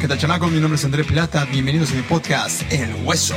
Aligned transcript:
¿Qué 0.00 0.06
tal, 0.06 0.16
chamacos? 0.16 0.52
Mi 0.52 0.60
nombre 0.60 0.76
es 0.76 0.84
André 0.84 1.02
Plata. 1.02 1.44
Bienvenidos 1.50 1.90
a 1.90 1.94
mi 1.94 2.02
podcast, 2.02 2.62
El 2.70 2.94
Hueso. 3.04 3.34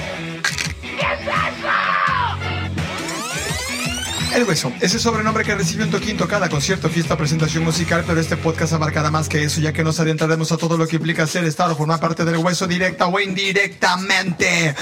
El 4.35 4.43
Hueso, 4.43 4.71
ese 4.79 4.99
sobrenombre 4.99 5.43
que 5.43 5.55
recibió 5.55 5.85
en 5.85 5.91
Toquín 5.91 6.17
cada 6.17 6.49
concierto, 6.49 6.87
fiesta, 6.87 7.17
presentación 7.17 7.63
musical, 7.63 8.03
pero 8.05 8.19
este 8.21 8.37
podcast 8.37 8.73
abarcará 8.73 9.09
más 9.09 9.27
que 9.27 9.43
eso, 9.43 9.59
ya 9.59 9.73
que 9.73 9.83
nos 9.83 9.99
adentraremos 9.99 10.51
a 10.51 10.57
todo 10.57 10.77
lo 10.77 10.87
que 10.87 10.97
implica 10.97 11.25
ser, 11.25 11.45
estar 11.45 11.71
o 11.71 11.75
formar 11.75 11.99
parte 11.99 12.25
del 12.25 12.37
Hueso 12.37 12.67
directa 12.67 13.07
o 13.07 13.19
indirectamente. 13.19 14.75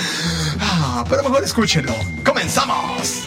Ah, 0.59 1.05
pero 1.09 1.23
mejor 1.23 1.45
escúchenlo. 1.45 1.95
¡Comenzamos! 2.25 3.23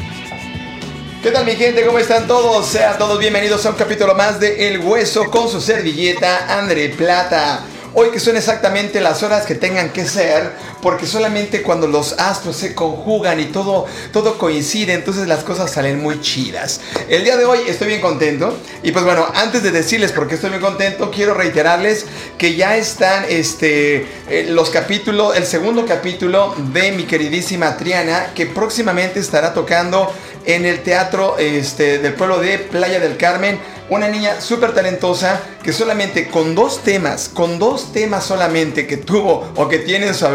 ¿Qué 1.23 1.31
tal 1.31 1.47
mi 1.47 1.53
gente? 1.53 1.87
¿Cómo 1.87 1.99
están 1.99 2.27
todos? 2.27 2.67
Sean 2.67 2.99
todos 2.99 3.19
bienvenidos 3.19 3.65
a 3.65 3.71
un 3.71 3.77
capítulo 3.77 4.15
más 4.15 4.39
de 4.41 4.69
El 4.69 4.81
Hueso 4.81 5.31
con 5.31 5.49
su 5.49 5.59
servilleta 5.59 6.59
André 6.59 6.91
Plata. 6.91 7.65
Hoy 7.95 8.11
que 8.11 8.21
son 8.21 8.39
exactamente 8.39 9.03
las 9.03 9.23
horas 9.23 9.45
que 9.45 9.55
tengan 9.55 9.91
que 9.91 10.07
ser, 10.07 10.51
porque 10.81 11.07
solamente 11.07 11.61
cuando 11.61 11.87
los 11.87 12.19
astros 12.19 12.57
se 12.57 12.75
conjugan 12.75 13.39
y 13.39 13.47
todo, 13.47 13.85
todo 14.15 14.39
coincide, 14.39 14.95
entonces 14.95 15.29
las 15.29 15.45
cosas 15.45 15.71
salen 15.71 16.03
muy 16.03 16.19
chidas. 16.23 16.81
El 17.11 17.23
día 17.23 17.37
de 17.37 17.45
hoy 17.45 17.59
estoy 17.69 17.89
bien 17.89 18.01
contento 18.01 18.57
y 18.83 18.93
pues 18.93 19.05
bueno, 19.05 19.27
antes 19.35 19.63
de 19.63 19.73
decirles 19.73 20.11
por 20.11 20.27
qué 20.27 20.37
estoy 20.37 20.49
bien 20.49 20.63
contento, 20.63 21.11
quiero 21.11 21.35
reiterarles 21.35 22.07
que 22.39 22.57
ya 22.57 22.79
están 22.79 23.27
este, 23.29 24.07
eh, 24.27 24.47
los 24.49 24.71
capítulos, 24.71 25.37
el 25.37 25.45
segundo 25.45 25.85
capítulo 25.85 26.55
de 26.73 26.93
mi 26.93 27.05
queridísima 27.05 27.77
Triana, 27.77 28.33
que 28.35 28.47
próximamente 28.47 29.21
estará 29.21 29.53
tocando 29.53 30.11
en 30.47 30.65
el 30.65 30.83
teatro 30.83 31.37
este, 31.39 31.99
del 31.99 32.15
pueblo 32.15 32.39
de 32.39 32.59
Playa 32.59 33.01
del 33.01 33.17
Carmen 33.17 33.59
una 33.93 34.09
niña 34.09 34.41
súper 34.41 34.73
talentosa 34.73 35.41
que 35.63 35.73
solamente 35.73 36.29
con 36.29 36.55
dos 36.55 36.83
temas, 36.83 37.29
con 37.29 37.59
dos 37.59 37.93
temas 37.93 38.25
solamente 38.25 38.87
que 38.87 38.97
tuvo 38.97 39.53
o 39.57 39.69
que 39.69 39.79
tiene 39.79 40.07
en 40.07 40.15
su 40.15 40.27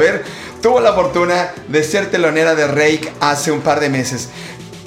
tuvo 0.62 0.80
la 0.80 0.94
fortuna 0.94 1.54
de 1.68 1.84
ser 1.84 2.12
telonera 2.12 2.54
de 2.54 2.68
Rake 2.68 3.12
hace 3.20 3.52
un 3.52 3.62
par 3.62 3.80
de 3.80 3.90
meses. 3.90 4.30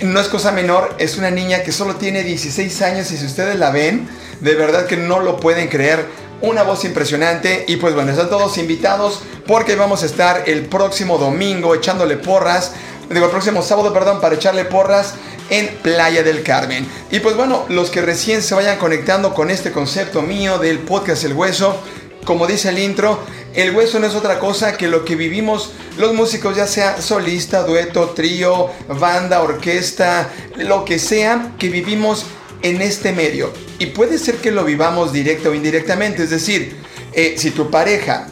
No 0.02 0.20
es 0.20 0.28
cosa 0.28 0.52
menor, 0.52 0.94
es 0.98 1.18
una 1.18 1.30
niña 1.30 1.62
que 1.62 1.72
solo 1.72 1.96
tiene 1.96 2.22
16 2.22 2.82
años 2.82 3.10
y 3.10 3.16
si 3.16 3.26
ustedes 3.26 3.58
la 3.58 3.70
ven, 3.70 4.08
de 4.40 4.54
verdad 4.54 4.86
que 4.86 4.96
no 4.96 5.20
lo 5.20 5.40
pueden 5.40 5.68
creer. 5.68 6.06
Una 6.40 6.62
voz 6.62 6.84
impresionante 6.84 7.64
y 7.68 7.76
pues 7.76 7.94
bueno, 7.94 8.12
están 8.12 8.30
todos 8.30 8.56
invitados 8.56 9.20
porque 9.46 9.74
vamos 9.74 10.02
a 10.02 10.06
estar 10.06 10.44
el 10.46 10.66
próximo 10.66 11.18
domingo 11.18 11.74
echándole 11.74 12.16
porras 12.16 12.72
digo, 13.14 13.26
el 13.26 13.30
próximo 13.30 13.62
sábado, 13.62 13.92
perdón, 13.92 14.20
para 14.20 14.36
echarle 14.36 14.64
porras 14.64 15.14
en 15.50 15.68
Playa 15.82 16.22
del 16.22 16.42
Carmen. 16.42 16.86
Y 17.10 17.20
pues 17.20 17.36
bueno, 17.36 17.64
los 17.68 17.90
que 17.90 18.02
recién 18.02 18.42
se 18.42 18.54
vayan 18.54 18.78
conectando 18.78 19.34
con 19.34 19.50
este 19.50 19.72
concepto 19.72 20.22
mío 20.22 20.58
del 20.58 20.78
podcast 20.78 21.24
El 21.24 21.32
Hueso, 21.32 21.76
como 22.24 22.46
dice 22.46 22.68
el 22.68 22.78
intro, 22.78 23.18
el 23.54 23.74
hueso 23.74 23.98
no 23.98 24.06
es 24.06 24.14
otra 24.14 24.38
cosa 24.38 24.76
que 24.76 24.86
lo 24.86 25.04
que 25.04 25.16
vivimos 25.16 25.72
los 25.98 26.14
músicos, 26.14 26.56
ya 26.56 26.66
sea 26.66 27.02
solista, 27.02 27.64
dueto, 27.64 28.10
trío, 28.10 28.70
banda, 28.88 29.42
orquesta, 29.42 30.30
lo 30.56 30.84
que 30.84 30.98
sea 30.98 31.52
que 31.58 31.68
vivimos 31.68 32.26
en 32.62 32.80
este 32.82 33.12
medio. 33.12 33.52
Y 33.78 33.86
puede 33.86 34.18
ser 34.18 34.36
que 34.36 34.50
lo 34.50 34.64
vivamos 34.64 35.12
directo 35.12 35.50
o 35.50 35.54
indirectamente, 35.54 36.22
es 36.22 36.30
decir, 36.30 36.76
eh, 37.12 37.34
si 37.38 37.50
tu 37.50 37.70
pareja 37.70 38.28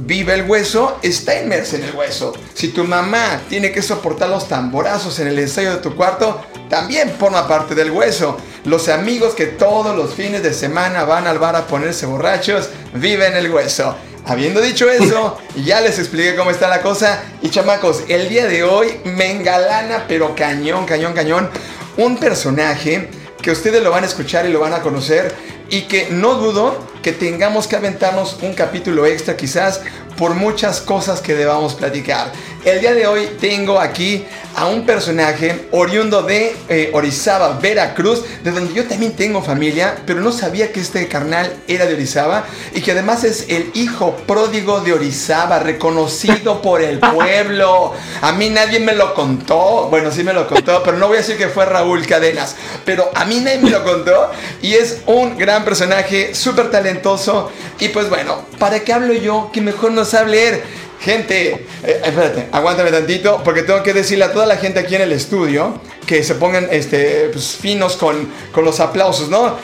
vive 0.00 0.34
el 0.34 0.48
hueso, 0.48 0.98
está 1.02 1.40
inmersa 1.40 1.76
en 1.76 1.84
el 1.84 1.94
hueso. 1.94 2.34
Si 2.54 2.68
tu 2.68 2.84
mamá 2.84 3.42
tiene 3.48 3.72
que 3.72 3.82
soportar 3.82 4.28
los 4.28 4.48
tamborazos 4.48 5.18
en 5.18 5.28
el 5.28 5.38
ensayo 5.38 5.72
de 5.72 5.78
tu 5.78 5.96
cuarto, 5.96 6.42
también 6.68 7.14
forma 7.18 7.48
parte 7.48 7.74
del 7.74 7.90
hueso. 7.90 8.36
Los 8.64 8.88
amigos 8.88 9.34
que 9.34 9.46
todos 9.46 9.96
los 9.96 10.14
fines 10.14 10.42
de 10.42 10.52
semana 10.52 11.04
van 11.04 11.26
al 11.26 11.38
bar 11.38 11.56
a 11.56 11.66
ponerse 11.66 12.06
borrachos, 12.06 12.68
viven 12.94 13.36
el 13.36 13.50
hueso. 13.50 13.96
Habiendo 14.26 14.60
dicho 14.60 14.90
eso, 14.90 15.38
ya 15.64 15.80
les 15.80 15.98
expliqué 15.98 16.36
cómo 16.36 16.50
está 16.50 16.68
la 16.68 16.82
cosa. 16.82 17.22
Y 17.42 17.48
chamacos, 17.48 18.02
el 18.08 18.28
día 18.28 18.46
de 18.46 18.64
hoy 18.64 19.00
me 19.04 19.30
engalana, 19.30 20.04
pero 20.08 20.34
cañón, 20.34 20.84
cañón, 20.84 21.14
cañón, 21.14 21.48
un 21.96 22.18
personaje 22.18 23.08
que 23.40 23.50
ustedes 23.50 23.82
lo 23.82 23.90
van 23.90 24.04
a 24.04 24.08
escuchar 24.08 24.46
y 24.46 24.52
lo 24.52 24.60
van 24.60 24.74
a 24.74 24.82
conocer 24.82 25.34
y 25.70 25.82
que 25.82 26.08
no 26.10 26.34
dudo 26.34 26.76
que 27.02 27.12
tengamos 27.12 27.66
que 27.66 27.76
aventarnos 27.76 28.38
un 28.42 28.54
capítulo 28.54 29.06
extra 29.06 29.36
quizás 29.36 29.80
por 30.16 30.34
muchas 30.34 30.80
cosas 30.80 31.20
que 31.20 31.34
debamos 31.34 31.74
platicar. 31.74 32.32
El 32.64 32.80
día 32.80 32.94
de 32.94 33.06
hoy 33.06 33.28
tengo 33.38 33.78
aquí 33.78 34.24
a 34.56 34.66
un 34.66 34.86
personaje 34.86 35.66
oriundo 35.70 36.22
de 36.22 36.56
eh, 36.70 36.90
Orizaba, 36.94 37.58
Veracruz, 37.60 38.24
de 38.42 38.50
donde 38.50 38.72
yo 38.72 38.84
también 38.86 39.14
tengo 39.14 39.42
familia, 39.42 39.96
pero 40.06 40.20
no 40.22 40.32
sabía 40.32 40.72
que 40.72 40.80
este 40.80 41.06
carnal 41.08 41.52
era 41.68 41.84
de 41.84 41.92
Orizaba 41.92 42.46
y 42.74 42.80
que 42.80 42.92
además 42.92 43.22
es 43.24 43.44
el 43.48 43.70
hijo 43.74 44.16
pródigo 44.26 44.80
de 44.80 44.94
Orizaba, 44.94 45.58
reconocido 45.58 46.62
por 46.62 46.80
el 46.80 46.98
pueblo. 47.14 47.92
A 48.22 48.32
mí 48.32 48.48
nadie 48.48 48.80
me 48.80 48.94
lo 48.94 49.12
contó, 49.12 49.88
bueno, 49.90 50.10
sí 50.10 50.24
me 50.24 50.32
lo 50.32 50.48
contó, 50.48 50.82
pero 50.82 50.96
no 50.96 51.08
voy 51.08 51.18
a 51.18 51.20
decir 51.20 51.36
que 51.36 51.48
fue 51.48 51.66
Raúl 51.66 52.06
Cadenas, 52.06 52.56
pero 52.86 53.10
a 53.14 53.26
mí 53.26 53.40
nadie 53.40 53.58
me 53.58 53.70
lo 53.70 53.84
contó 53.84 54.30
y 54.62 54.72
es 54.72 55.02
un 55.04 55.36
gran 55.36 55.66
personaje, 55.66 56.34
súper 56.34 56.70
talentoso 56.70 57.52
y 57.78 57.88
pues 57.90 58.08
bueno, 58.08 58.46
¿para 58.58 58.80
qué 58.80 58.94
hablo 58.94 59.12
yo? 59.12 59.50
Que 59.52 59.60
mejor 59.60 59.92
no 59.92 60.06
sabe 60.06 60.30
leer. 60.30 60.85
Gente, 61.00 61.66
eh, 61.84 62.00
espérate, 62.04 62.48
aguántame 62.52 62.90
tantito, 62.90 63.42
porque 63.44 63.62
tengo 63.62 63.82
que 63.82 63.92
decirle 63.92 64.24
a 64.24 64.32
toda 64.32 64.46
la 64.46 64.56
gente 64.56 64.80
aquí 64.80 64.94
en 64.94 65.02
el 65.02 65.12
estudio 65.12 65.80
que 66.06 66.22
se 66.24 66.34
pongan 66.36 66.68
este, 66.70 67.30
pues, 67.32 67.56
finos 67.56 67.96
con, 67.96 68.30
con 68.52 68.64
los 68.64 68.80
aplausos, 68.80 69.28
¿no? 69.28 69.58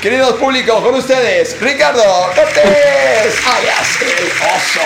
Queridos 0.00 0.32
públicos, 0.32 0.82
con 0.82 0.94
ustedes, 0.96 1.60
Ricardo 1.60 2.02
Cortés, 2.34 3.34
alias 3.46 4.00
el 4.00 4.26
oso. 4.26 4.80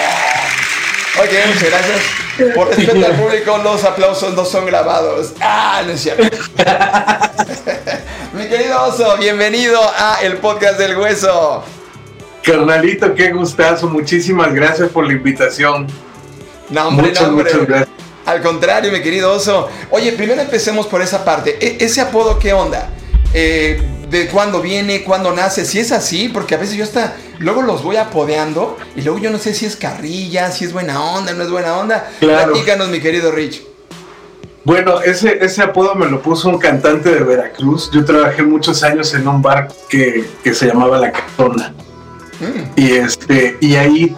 Ok, 1.19 1.31
muchas 1.47 1.71
gracias. 1.71 2.55
Por 2.55 2.69
respeto 2.69 3.07
al 3.07 3.17
público, 3.17 3.57
los 3.57 3.83
aplausos 3.85 4.35
no 4.35 4.45
son 4.45 4.67
grabados. 4.67 5.33
Ah, 5.41 5.83
no 5.87 5.93
es 5.93 6.03
cierto. 6.03 6.25
Mi 8.35 8.47
querido 8.47 8.85
oso, 8.85 9.17
bienvenido 9.17 9.81
a 9.97 10.19
el 10.21 10.37
podcast 10.37 10.79
del 10.79 10.99
hueso. 10.99 11.65
Carnalito, 12.47 13.13
qué 13.13 13.33
gustazo. 13.33 13.89
Muchísimas 13.89 14.55
gracias 14.55 14.89
por 14.91 15.05
la 15.05 15.13
invitación. 15.13 15.89
No, 16.71 16.87
hombre, 16.87 17.09
muchas, 17.09 17.31
muchas 17.33 17.67
gracias. 17.67 17.89
Al 18.25 18.41
contrario, 18.41 18.93
mi 18.93 19.03
querido 19.03 19.33
oso. 19.33 19.69
Oye, 19.91 20.13
primero 20.13 20.41
empecemos 20.41 20.87
por 20.87 21.03
esa 21.03 21.25
parte. 21.25 21.59
E, 21.61 21.85
¿Ese 21.85 22.01
apodo 22.01 22.39
qué 22.39 22.53
onda? 22.53 22.91
Eh, 23.35 23.83
¿De 24.09 24.29
cuándo 24.29 24.63
viene? 24.63 25.03
¿Cuándo 25.03 25.33
nace? 25.33 25.65
Si 25.65 25.81
es 25.81 25.91
así, 25.91 26.29
porque 26.29 26.55
a 26.55 26.59
veces 26.59 26.77
yo 26.77 26.85
hasta 26.85 27.17
luego 27.41 27.63
los 27.63 27.83
voy 27.83 27.97
apodeando 27.97 28.79
y 28.95 29.03
luego 29.03 29.19
yo 29.19 29.31
no 29.31 29.39
sé 29.39 29.53
si 29.53 29.67
es 29.67 29.75
carrilla, 29.75 30.53
si 30.53 30.67
es 30.67 30.73
buena 30.73 31.03
onda, 31.03 31.33
no 31.33 31.43
es 31.43 31.51
buena 31.51 31.77
onda. 31.77 32.09
Claro. 32.21 32.53
Platícanos, 32.53 32.89
mi 32.91 33.01
querido 33.01 33.33
Rich. 33.33 33.65
Bueno, 34.63 35.01
ese, 35.01 35.45
ese 35.45 35.63
apodo 35.63 35.97
me 35.97 36.07
lo 36.07 36.23
puso 36.23 36.49
un 36.49 36.59
cantante 36.59 37.13
de 37.13 37.25
Veracruz. 37.25 37.91
Yo 37.93 38.05
trabajé 38.05 38.45
muchos 38.45 38.85
años 38.85 39.13
en 39.15 39.27
un 39.27 39.43
bar 39.43 39.69
que, 39.89 40.25
que 40.45 40.55
se 40.55 40.67
llamaba 40.67 40.99
La 40.99 41.11
Catona. 41.11 41.75
Y 42.77 42.93
este, 42.93 43.57
y 43.61 43.75
ahí 43.75 44.15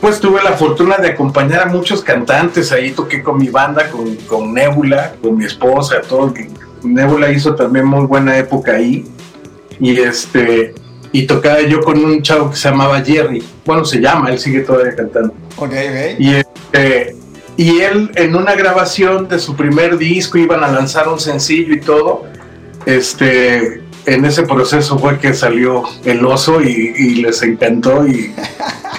pues 0.00 0.20
tuve 0.20 0.42
la 0.42 0.52
fortuna 0.52 0.98
de 0.98 1.08
acompañar 1.08 1.62
a 1.62 1.66
muchos 1.66 2.02
cantantes. 2.02 2.72
Ahí 2.72 2.92
toqué 2.92 3.22
con 3.22 3.38
mi 3.38 3.48
banda, 3.48 3.90
con, 3.90 4.14
con 4.16 4.52
Nebula, 4.52 5.14
con 5.22 5.36
mi 5.38 5.46
esposa, 5.46 6.00
todo. 6.06 6.34
Nebula 6.82 7.30
hizo 7.30 7.54
también 7.54 7.86
muy 7.86 8.06
buena 8.06 8.36
época 8.36 8.72
ahí. 8.72 9.06
Y 9.80 9.98
este, 9.98 10.74
y 11.10 11.26
tocaba 11.26 11.62
yo 11.62 11.80
con 11.80 12.04
un 12.04 12.20
chavo 12.22 12.50
que 12.50 12.56
se 12.56 12.68
llamaba 12.68 13.00
Jerry. 13.00 13.42
Bueno, 13.64 13.84
se 13.84 14.00
llama, 14.00 14.30
él 14.30 14.38
sigue 14.38 14.60
todavía 14.60 14.94
cantando. 14.94 15.32
Y 16.18 16.34
este, 16.34 17.16
y 17.56 17.80
él 17.80 18.10
en 18.16 18.34
una 18.34 18.54
grabación 18.56 19.28
de 19.28 19.38
su 19.38 19.54
primer 19.54 19.96
disco 19.96 20.38
iban 20.38 20.64
a 20.64 20.68
lanzar 20.68 21.08
un 21.08 21.20
sencillo 21.20 21.72
y 21.72 21.80
todo. 21.80 22.24
Este, 22.84 23.83
en 24.06 24.24
ese 24.24 24.42
proceso 24.42 24.98
fue 24.98 25.18
que 25.18 25.34
salió 25.34 25.82
el 26.04 26.24
oso 26.24 26.60
y, 26.60 27.16
les 27.16 27.42
encantó 27.42 28.06
y, 28.06 28.34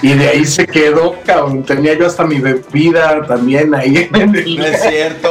y, 0.02 0.14
de 0.14 0.28
ahí 0.30 0.46
se 0.46 0.66
quedó, 0.66 1.16
cabrón. 1.26 1.64
Tenía 1.64 1.94
yo 1.94 2.08
hasta 2.08 2.26
mi 2.26 2.40
bebida 2.40 3.26
también 3.26 3.74
ahí 3.76 4.10
en 4.14 4.36
el, 4.36 4.60
es 4.66 4.82
cierto. 4.82 5.30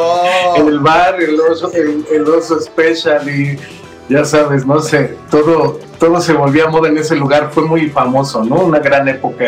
En 0.56 0.69
el 0.69 0.78
bar, 0.78 1.20
el 1.20 1.38
oso, 1.40 1.70
el, 1.72 2.28
oso 2.28 2.60
special 2.60 3.28
y 3.28 3.58
ya 4.08 4.25
sabes, 4.25 4.66
no 4.66 4.81
sé, 4.81 5.16
todo, 5.31 5.81
todo 5.98 6.20
se 6.20 6.34
volvió 6.34 6.66
a 6.66 6.70
moda 6.70 6.88
en 6.88 6.98
ese 6.98 7.16
lugar. 7.16 7.50
Fue 7.52 7.64
muy 7.64 7.88
famoso, 7.88 8.44
¿no? 8.44 8.56
Una 8.56 8.78
gran 8.78 9.08
época 9.08 9.44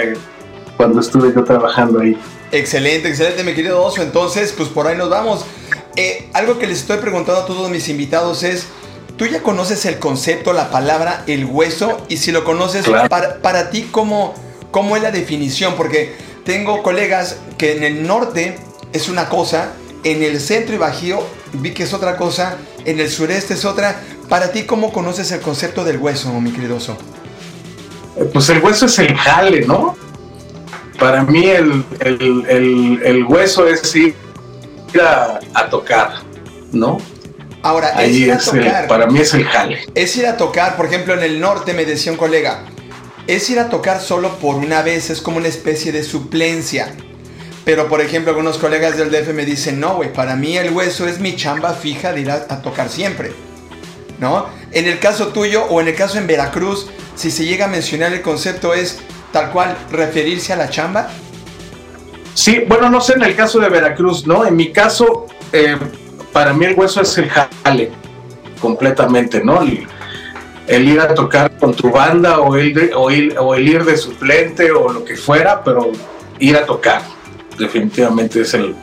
cuando 0.76 1.00
estuve 1.00 1.32
yo 1.34 1.44
trabajando 1.44 2.00
ahí. 2.00 2.18
Excelente, 2.52 3.08
excelente, 3.08 3.44
mi 3.44 3.54
querido 3.54 3.82
oso. 3.82 4.02
Entonces, 4.02 4.52
pues 4.56 4.68
por 4.68 4.86
ahí 4.86 4.96
nos 4.96 5.10
vamos. 5.10 5.44
Eh, 5.96 6.28
algo 6.34 6.58
que 6.58 6.66
les 6.66 6.80
estoy 6.80 6.98
preguntando 6.98 7.40
a 7.40 7.46
todos 7.46 7.70
mis 7.70 7.88
invitados 7.88 8.42
es 8.42 8.66
Tú 9.16 9.26
ya 9.26 9.42
conoces 9.42 9.84
el 9.86 9.98
concepto, 9.98 10.52
la 10.52 10.70
palabra, 10.70 11.24
el 11.26 11.46
hueso, 11.46 12.04
y 12.08 12.18
si 12.18 12.32
lo 12.32 12.44
conoces, 12.44 12.86
para, 13.08 13.70
ti, 13.70 13.88
¿cómo, 13.90 14.34
¿cómo 14.70 14.96
es 14.96 15.02
la 15.02 15.10
definición? 15.10 15.74
Porque 15.76 16.14
tengo 16.44 16.82
colegas 16.82 17.38
que 17.56 17.76
en 17.76 17.82
el 17.82 18.06
norte 18.06 18.58
es 18.92 19.08
una 19.08 19.28
cosa, 19.28 19.72
en 20.04 20.22
el 20.22 20.40
centro 20.40 20.74
y 20.74 20.78
bajío 20.78 21.26
vi 21.54 21.72
que 21.72 21.84
es 21.84 21.94
otra 21.94 22.16
cosa, 22.16 22.58
en 22.84 23.00
el 23.00 23.10
sureste 23.10 23.54
es 23.54 23.64
otra. 23.64 24.00
Para 24.28 24.52
ti, 24.52 24.64
¿cómo 24.64 24.92
conoces 24.92 25.32
el 25.32 25.40
concepto 25.40 25.84
del 25.84 25.98
hueso, 25.98 26.32
mi 26.40 26.50
querido 26.52 26.78
Pues 28.32 28.48
el 28.50 28.62
hueso 28.62 28.86
es 28.86 28.98
el 28.98 29.16
jale, 29.16 29.62
¿no? 29.62 29.96
para 30.98 31.22
mí 31.24 31.46
el, 31.46 31.84
el, 32.00 33.24
hueso 33.24 33.66
es 33.66 33.94
ir 33.94 34.14
a, 35.02 35.68
tocar, 35.70 36.14
¿no? 36.72 36.98
Ahora, 37.62 37.92
Ahí 37.96 38.30
es, 38.30 38.50
para 38.88 39.06
mí 39.06 39.18
es 39.18 39.34
el 39.34 39.44
jale. 39.44 39.86
Es 39.94 40.16
ir 40.16 40.26
a 40.26 40.36
tocar, 40.36 40.76
por 40.76 40.86
ejemplo, 40.86 41.14
en 41.14 41.22
el 41.22 41.40
norte 41.40 41.72
me 41.72 41.84
decía 41.84 42.12
un 42.12 42.18
colega, 42.18 42.64
es 43.26 43.50
ir 43.50 43.58
a 43.58 43.68
tocar 43.68 44.00
solo 44.00 44.36
por 44.38 44.56
una 44.56 44.82
vez, 44.82 45.10
es 45.10 45.20
como 45.20 45.38
una 45.38 45.48
especie 45.48 45.90
de 45.90 46.04
suplencia. 46.04 46.94
Pero, 47.64 47.88
por 47.88 48.00
ejemplo, 48.00 48.30
algunos 48.30 48.58
colegas 48.58 48.96
del 48.96 49.10
DF 49.10 49.34
me 49.34 49.44
dicen, 49.44 49.80
no, 49.80 49.96
güey, 49.96 50.12
para 50.12 50.36
mí 50.36 50.56
el 50.56 50.70
hueso 50.70 51.08
es 51.08 51.18
mi 51.18 51.34
chamba 51.34 51.74
fija 51.74 52.12
de 52.12 52.20
ir 52.20 52.30
a, 52.30 52.62
tocar 52.62 52.88
siempre. 52.88 53.32
¿No? 54.20 54.46
En 54.70 54.86
el 54.86 55.00
caso 55.00 55.28
tuyo 55.28 55.64
o 55.64 55.80
en 55.80 55.88
el 55.88 55.96
caso 55.96 56.18
en 56.18 56.28
Veracruz, 56.28 56.86
si 57.16 57.30
se 57.30 57.44
llega 57.44 57.64
a 57.64 57.68
mencionar 57.68 58.12
el 58.12 58.22
concepto 58.22 58.72
es 58.72 59.00
tal 59.32 59.50
cual 59.50 59.76
referirse 59.90 60.52
a 60.52 60.56
la 60.56 60.70
chamba. 60.70 61.08
Sí, 62.34 62.62
bueno, 62.68 62.88
no 62.88 63.00
sé 63.00 63.14
en 63.14 63.24
el 63.24 63.34
caso 63.34 63.58
de 63.58 63.68
Veracruz, 63.68 64.26
¿no? 64.26 64.46
En 64.46 64.54
mi 64.54 64.72
caso, 64.72 65.26
eh, 65.52 65.76
para 66.32 66.52
mí 66.52 66.66
el 66.66 66.74
hueso 66.74 67.00
es 67.02 67.16
el 67.18 67.30
jale, 67.30 67.90
completamente, 68.60 69.42
¿no? 69.42 69.62
El, 69.62 70.88
ir 70.88 71.00
a 71.00 71.14
tocar 71.14 71.56
con 71.58 71.74
tu 71.74 71.90
banda 71.90 72.40
o 72.40 72.56
el, 72.56 73.68
ir 73.68 73.84
de 73.84 73.96
suplente 73.96 74.72
o 74.72 74.92
lo 74.92 75.04
que 75.04 75.16
fuera, 75.16 75.62
pero 75.62 75.92
ir 76.38 76.56
a 76.56 76.66
tocar 76.66 77.02
definitivamente 77.58 78.42
es 78.42 78.52
el, 78.54 78.74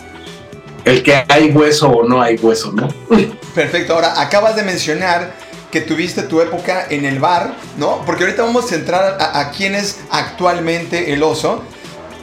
el 0.85 1.03
que 1.03 1.23
hay 1.27 1.51
hueso 1.51 1.89
o 1.89 2.07
no 2.07 2.21
hay 2.21 2.35
hueso, 2.37 2.71
¿no? 2.71 2.87
Perfecto, 3.55 3.93
ahora 3.93 4.21
acabas 4.21 4.55
de 4.55 4.63
mencionar 4.63 5.33
que 5.73 5.81
tuviste 5.81 6.21
tu 6.21 6.39
época 6.39 6.85
en 6.89 7.03
el 7.03 7.17
bar, 7.17 7.55
¿no? 7.77 8.03
Porque 8.05 8.25
ahorita 8.25 8.43
vamos 8.43 8.71
a 8.71 8.75
entrar 8.75 9.17
a, 9.19 9.49
quién 9.49 9.73
es 9.73 9.97
actualmente 10.11 11.13
el 11.13 11.23
oso, 11.23 11.63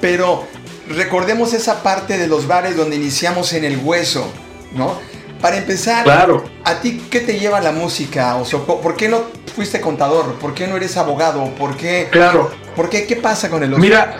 pero 0.00 0.46
recordemos 0.88 1.52
esa 1.52 1.82
parte 1.82 2.16
de 2.16 2.28
los 2.28 2.46
bares 2.46 2.76
donde 2.76 2.94
iniciamos 2.94 3.52
en 3.52 3.64
el 3.64 3.78
hueso, 3.78 4.30
¿no? 4.72 5.00
Para 5.40 5.56
empezar, 5.56 6.04
claro. 6.04 6.44
¿a 6.64 6.80
ti 6.80 7.02
qué 7.10 7.20
te 7.20 7.38
lleva 7.38 7.60
la 7.60 7.72
música, 7.72 8.36
Oso? 8.36 8.64
¿Por 8.64 8.94
qué 8.94 9.08
no 9.08 9.22
fuiste 9.54 9.80
contador? 9.80 10.34
¿Por 10.34 10.52
qué 10.52 10.66
no 10.66 10.76
eres 10.76 10.96
abogado? 10.96 11.44
¿Por 11.54 11.76
qué? 11.76 12.08
Claro. 12.10 12.50
¿Por 12.76 12.90
qué? 12.90 13.06
¿Qué 13.06 13.16
pasa 13.16 13.48
con 13.48 13.62
el 13.62 13.72
oso? 13.72 13.80
Mira, 13.80 14.18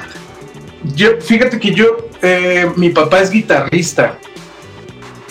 yo, 0.95 1.21
fíjate 1.21 1.61
que 1.61 1.75
yo, 1.75 2.09
eh, 2.23 2.71
mi 2.77 2.91
papá 2.91 3.21
es 3.21 3.31
guitarrista. 3.31 4.19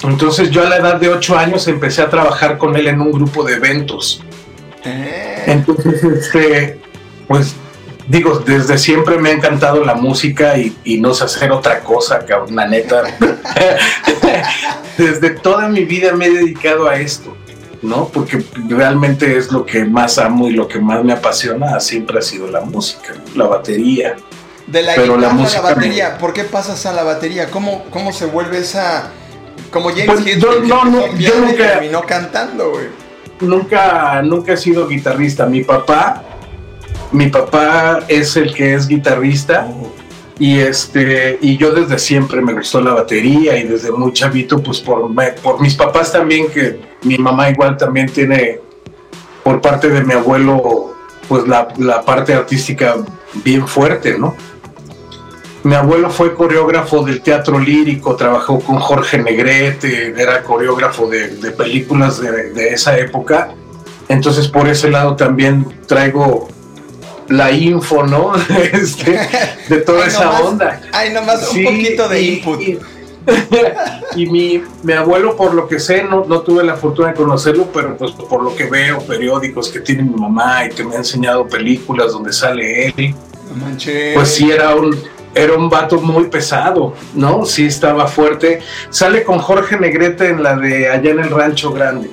Entonces 0.04 0.50
yo 0.52 0.66
a 0.66 0.70
la 0.70 0.78
edad 0.78 0.96
de 0.96 1.10
8 1.10 1.38
años 1.38 1.68
empecé 1.68 2.02
a 2.02 2.10
trabajar 2.10 2.58
con 2.58 2.76
él 2.76 2.88
en 2.88 3.02
un 3.02 3.12
grupo 3.12 3.44
de 3.44 3.56
eventos. 3.56 4.24
Eh. 4.86 5.44
Entonces, 5.48 6.04
este, 6.04 6.80
pues 7.28 7.56
digo, 8.10 8.40
desde 8.40 8.78
siempre 8.78 9.18
me 9.20 9.30
ha 9.30 9.34
encantado 9.34 9.86
la 9.86 9.94
música 9.94 10.58
y, 10.58 11.00
no 11.00 11.14
sé 11.14 11.26
hacer 11.26 11.52
otra 11.52 11.80
cosa, 11.82 12.26
que 12.26 12.34
una 12.34 12.68
neta. 12.68 13.04
desde 14.98 15.30
toda 15.30 15.70
mi 15.70 15.86
vida 15.86 16.14
me 16.14 16.26
he 16.26 16.32
dedicado 16.32 16.90
a 16.90 16.98
esto, 16.98 17.38
¿no? 17.82 18.10
Porque 18.10 18.44
realmente 18.68 19.38
es 19.38 19.52
lo 19.52 19.66
que 19.66 19.86
más 19.86 20.18
amo 20.18 20.50
y 20.50 20.54
lo 20.54 20.68
que 20.68 20.80
más 20.80 21.04
me 21.04 21.14
apasiona, 21.14 21.80
siempre 21.80 22.18
ha 22.18 22.22
sido 22.22 22.48
la 22.48 22.62
música, 22.62 23.14
la 23.36 23.46
batería. 23.46 24.18
De 24.66 24.82
la 24.82 24.96
guitarra 24.96 25.32
a 25.32 25.50
la 25.50 25.62
batería, 25.62 26.18
¿por 26.18 26.34
qué 26.34 26.44
pasas 26.44 26.86
a 26.86 26.94
la 26.94 27.04
batería? 27.04 27.50
¿Cómo, 27.50 27.86
cómo 27.92 28.12
se 28.12 28.26
vuelve 28.26 28.58
esa... 28.58 29.12
Como 29.72 29.90
James 29.90 30.08
pues 30.08 30.38
no, 30.68 30.86
no, 30.86 31.16
yo 31.16 31.40
nunca, 31.42 31.74
terminó 31.74 32.02
cantando, 32.02 32.72
güey. 32.72 32.88
Nunca, 33.40 34.20
nunca 34.24 34.54
he 34.54 34.58
sido 34.58 34.88
guitarrista. 34.88 35.46
Mi 35.46 35.64
papá, 35.64 36.24
mi 37.12 37.28
papá 37.28 38.02
es 38.08 38.36
el 38.36 38.54
que 38.54 38.74
es 38.74 38.88
guitarrista. 38.88 39.68
Y 40.38 40.60
este, 40.60 41.38
y 41.42 41.58
yo 41.58 41.74
desde 41.74 42.00
siempre 42.00 42.42
me 42.42 42.54
gustó 42.54 42.80
la 42.80 42.94
batería 42.94 43.58
y 43.58 43.64
desde 43.64 43.92
muy 43.92 44.14
chavito, 44.14 44.64
pues 44.64 44.80
por, 44.80 45.12
por 45.42 45.60
mis 45.60 45.76
papás 45.76 46.14
también, 46.14 46.50
que 46.50 46.80
mi 47.04 47.18
mamá 47.18 47.50
igual 47.50 47.76
también 47.76 48.08
tiene, 48.08 48.60
por 49.44 49.60
parte 49.60 49.90
de 49.90 50.02
mi 50.02 50.14
abuelo, 50.14 50.94
pues 51.28 51.46
la, 51.46 51.68
la 51.78 52.04
parte 52.04 52.34
artística 52.34 52.96
bien 53.44 53.68
fuerte, 53.68 54.18
¿no? 54.18 54.34
Mi 55.64 55.76
abuelo 55.76 56.10
fue 56.10 56.36
coreógrafo 56.36 57.04
del 57.04 57.22
teatro 57.22 57.60
lírico, 57.60 58.16
trabajó 58.16 58.62
con 58.62 58.80
Jorge 58.80 59.18
Negrete, 59.18 60.14
era 60.18 60.42
coreógrafo 60.42 61.10
de, 61.10 61.28
películas 61.52 62.22
de, 62.22 62.70
esa 62.70 62.98
época. 62.98 63.54
Entonces 64.08 64.48
por 64.48 64.70
ese 64.70 64.90
lado 64.90 65.18
también 65.18 65.66
traigo 65.86 66.48
la 67.30 67.52
info, 67.52 68.04
¿no? 68.06 68.34
Este, 68.74 69.20
de 69.68 69.78
toda 69.78 70.08
esa 70.08 70.42
onda. 70.42 70.82
Ay, 70.92 71.14
nomás 71.14 71.52
un 71.52 71.64
poquito 71.64 72.08
de 72.10 72.22
input. 72.22 72.60
Y, 74.16 74.26
mi, 74.26 74.64
mi, 74.82 74.94
abuelo, 74.94 75.36
por 75.36 75.54
lo 75.54 75.68
que 75.68 75.80
sé, 75.80 76.04
no, 76.04 76.26
no 76.26 76.42
tuve 76.42 76.64
la 76.64 76.76
fortuna 76.76 77.10
de 77.10 77.14
conocerlo, 77.14 77.68
pero 77.72 77.96
pues 77.96 78.12
por 78.12 78.42
lo 78.42 78.56
que 78.56 78.66
veo, 78.66 79.00
periódicos 79.00 79.70
que 79.70 79.82
tiene 79.82 80.02
mi 80.02 80.16
mamá 80.16 80.66
y 80.66 80.70
que 80.70 80.84
me 80.84 80.96
ha 80.96 80.98
enseñado 80.98 81.48
películas 81.48 82.12
donde 82.12 82.34
sale 82.34 82.88
él, 82.88 83.14
pues 84.16 84.30
sí 84.30 84.50
era 84.50 84.74
un, 84.74 84.98
era 85.36 85.54
un 85.54 85.70
vato 85.70 86.02
muy 86.02 86.26
pesado, 86.26 86.96
¿no? 87.14 87.46
Sí 87.46 87.68
estaba 87.68 88.08
fuerte. 88.08 88.62
Sale 88.90 89.24
con 89.24 89.38
Jorge 89.38 89.78
Negrete 89.78 90.30
en 90.30 90.42
la 90.42 90.56
de 90.56 90.90
allá 90.90 91.12
en 91.12 91.20
el 91.20 91.30
Rancho 91.30 91.72
Grande. 91.72 92.10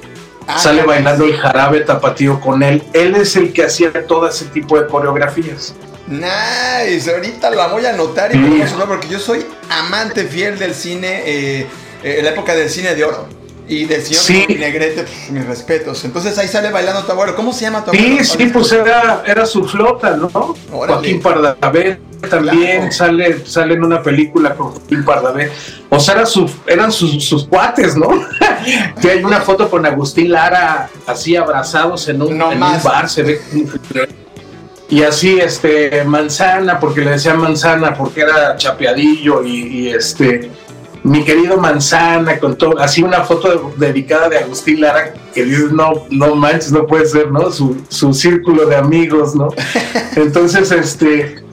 Ah, 0.47 0.59
Sale 0.59 0.85
bailando 0.85 1.25
el 1.25 1.37
jarabe 1.37 1.81
tapatío 1.81 2.41
con 2.41 2.63
él. 2.63 2.83
Él 2.93 3.17
es 3.17 3.35
el 3.37 3.53
que 3.53 3.65
hacía 3.65 3.93
todo 4.07 4.29
ese 4.29 4.45
tipo 4.47 4.81
de 4.81 4.87
coreografías. 4.87 5.75
Nice, 6.07 7.13
ahorita 7.13 7.51
la 7.51 7.67
voy 7.67 7.85
a 7.85 7.91
anotar 7.91 8.33
y 8.35 8.39
porque 8.87 9.09
yo 9.09 9.19
soy 9.19 9.45
amante 9.69 10.25
fiel 10.25 10.57
del 10.57 10.73
cine, 10.73 11.23
eh, 11.27 11.67
eh, 12.05 12.21
la 12.23 12.31
época 12.31 12.55
del 12.55 12.71
cine 12.71 12.95
de 12.95 13.05
oro. 13.05 13.27
Y 13.69 13.87
señor 13.87 14.51
Negrete, 14.59 15.03
pues, 15.03 15.31
mis 15.31 15.47
respetos. 15.47 16.05
Entonces 16.05 16.39
ahí 16.39 16.49
sale 16.49 16.71
bailando 16.71 17.03
tu 17.05 17.13
abuelo. 17.13 17.35
¿Cómo 17.35 17.53
se 17.53 17.63
llama 17.63 17.85
tu 17.85 17.91
abuelo? 17.91 18.25
Sí, 18.25 18.25
sí, 18.25 18.47
pues 18.47 18.71
era, 18.73 19.23
era 19.27 19.45
su 19.45 19.65
flota, 19.65 20.17
¿no? 20.17 20.29
Joaquín 20.71 21.21
Pardavé 21.21 22.01
también 22.31 22.93
sale, 22.93 23.45
sale 23.47 23.75
en 23.75 23.85
una 23.85 24.03
película 24.03 24.55
con 24.55 24.73
Joaquín 24.73 25.05
Pardavé. 25.05 25.51
O 25.89 25.99
sea, 25.99 26.25
eran 26.67 26.93
sus, 26.93 27.45
cuates, 27.49 27.97
¿no? 27.97 28.09
que 29.01 29.11
hay 29.11 29.25
una 29.25 29.41
foto 29.41 29.69
con 29.69 29.85
Agustín 29.85 30.31
Lara 30.31 30.89
así 31.07 31.37
abrazados 31.37 32.09
en 32.09 32.23
un, 32.23 32.39
bar, 32.39 33.09
se 33.09 33.23
ve 33.23 33.41
y 34.89 35.03
así 35.03 35.41
este 35.41 36.05
manzana 36.05 36.79
porque 36.79 37.01
le 37.01 37.11
decían 37.11 37.41
manzana 37.41 37.93
porque 37.93 38.21
era 38.21 38.57
chapeadillo 38.57 39.45
y 39.45 39.89
este 39.89 40.53
mi 41.07 41.25
querido 41.25 41.57
Manzana, 41.57 42.41
con 42.41 42.57
todo, 42.57 42.81
así 42.81 43.01
una 43.01 43.23
foto 43.23 43.73
dedicada 43.77 44.29
de 44.29 44.39
Agustín 44.39 44.81
Lara, 44.81 45.15
que 45.33 45.45
dices, 45.45 45.71
no, 45.71 46.05
no 46.11 46.35
manches, 46.35 46.73
no 46.73 46.85
puede 46.85 47.07
ser, 47.07 47.31
¿no? 47.31 47.51
Su, 47.53 47.81
su 47.89 48.13
círculo 48.13 48.67
de 48.67 48.75
amigos, 48.75 49.37
¿no? 49.37 49.49
Entonces, 50.17 50.73
este, 50.73 51.45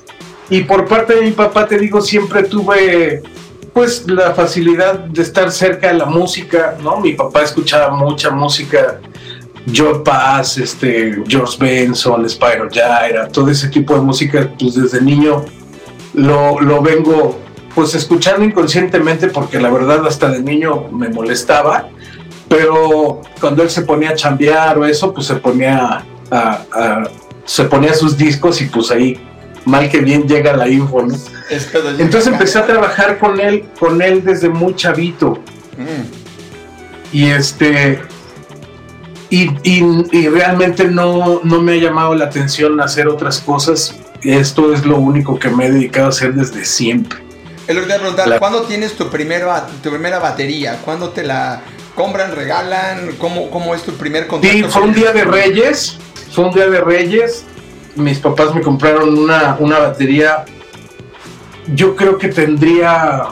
y 0.50 0.62
por 0.64 0.88
parte 0.88 1.16
de 1.16 1.22
mi 1.22 1.32
papá, 1.32 1.68
te 1.68 1.78
digo, 1.78 2.02
siempre 2.02 2.44
tuve, 2.44 3.22
pues, 3.74 4.08
la 4.08 4.34
facilidad 4.34 4.96
de 4.96 5.22
estar 5.22 5.52
cerca 5.52 5.90
de 5.90 6.00
la 6.00 6.06
música, 6.06 6.76
¿no? 6.82 7.00
Mi 7.00 7.14
papá 7.14 7.44
escuchaba 7.44 7.96
mucha 7.96 8.32
música, 8.32 9.00
Joe 9.74 10.00
Paz, 10.00 10.58
este, 10.58 11.22
George 11.28 11.58
Benson, 11.60 12.28
Spyro 12.28 12.70
Gyra, 12.70 13.28
todo 13.32 13.52
ese 13.52 13.68
tipo 13.68 13.94
de 13.94 14.02
música, 14.02 14.52
pues 14.60 14.74
desde 14.74 15.00
niño 15.00 15.46
lo, 16.16 16.60
lo 16.60 16.82
vengo 16.82 17.40
pues 17.76 17.96
escuchando 17.96 18.44
inconscientemente 18.44 19.28
porque 19.28 19.60
la 19.60 19.70
verdad 19.70 20.06
hasta 20.06 20.30
de 20.30 20.42
niño 20.42 20.90
me 20.92 21.10
molestaba, 21.10 21.90
pero 22.48 23.22
cuando 23.40 23.64
él 23.64 23.70
se 23.70 23.82
ponía 23.82 24.12
a 24.12 24.16
chambear 24.16 24.78
o 24.78 24.86
eso, 24.86 25.14
pues 25.14 25.28
se 25.28 25.36
ponía 25.36 26.06
a, 26.32 27.04
se 27.46 27.64
ponía 27.66 27.94
sus 27.94 28.18
discos 28.18 28.62
y 28.62 28.66
pues 28.66 28.92
ahí 28.92 29.20
mal 29.66 29.90
que 29.90 30.00
bien 30.00 30.28
llega 30.28 30.56
la 30.56 30.68
info, 30.68 31.04
¿no? 31.04 31.16
Entonces 32.00 32.28
empecé 32.28 32.60
a 32.60 32.66
trabajar 32.66 33.18
con 33.18 33.40
él, 33.40 33.66
con 33.80 34.02
él 34.02 34.24
desde 34.24 34.50
muy 34.50 34.76
chavito. 34.76 35.40
Mm. 35.78 37.16
Y 37.16 37.26
este 37.26 38.00
y, 39.30 39.50
y, 39.64 40.28
realmente 40.28 40.86
no, 40.86 41.42
no 41.44 41.60
me 41.60 41.74
ha 41.74 41.78
llamado 41.78 42.14
la 42.14 42.26
atención 42.26 42.80
hacer 42.80 43.08
otras 43.08 43.40
cosas. 43.40 43.96
Esto 44.22 44.72
es 44.74 44.86
lo 44.86 44.98
único 44.98 45.40
que 45.40 45.50
me 45.50 45.66
he 45.66 45.72
dedicado 45.72 46.06
a 46.06 46.10
hacer 46.10 46.36
desde 46.36 46.64
siempre. 46.66 47.23
Es 47.68 47.76
lo 47.76 47.82
que 47.82 47.88
te 47.88 47.94
voy 47.94 47.96
a 47.96 48.00
preguntar, 48.00 48.40
¿cuándo 48.40 48.64
tienes 48.64 48.96
tu, 48.96 49.10
primera 49.10 49.68
tu 49.82 49.90
primera 49.90 50.20
batería? 50.20 50.80
¿Cuándo 50.84 51.10
te 51.10 51.24
la 51.24 51.62
compran, 51.96 52.36
regalan? 52.36 53.16
¿Cómo, 53.18 53.50
cómo 53.50 53.74
es 53.74 53.84
tu 53.84 53.94
primer 53.94 54.28
contacto? 54.28 54.56
Sí, 54.56 54.64
fue 54.64 54.82
un 54.82 54.94
día 54.94 55.14
de 55.14 55.24
Reyes, 55.24 55.98
fue 56.32 56.46
un 56.46 56.54
día 56.54 56.70
de 56.70 56.82
Reyes. 56.82 57.46
Mis 57.96 58.20
papás 58.20 58.54
me 58.54 58.62
compraron 58.62 59.18
una, 59.18 59.56
una 59.60 59.80
batería, 59.80 60.46
yo 61.74 61.96
creo 61.96 62.18
que 62.18 62.30
tendría 62.30 63.28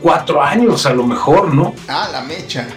cuatro 0.00 0.42
años 0.42 0.86
a 0.86 0.94
lo 0.94 1.04
mejor, 1.04 1.52
¿no? 1.52 1.74
Ah, 1.88 2.08
la 2.10 2.22
mecha. 2.22 2.68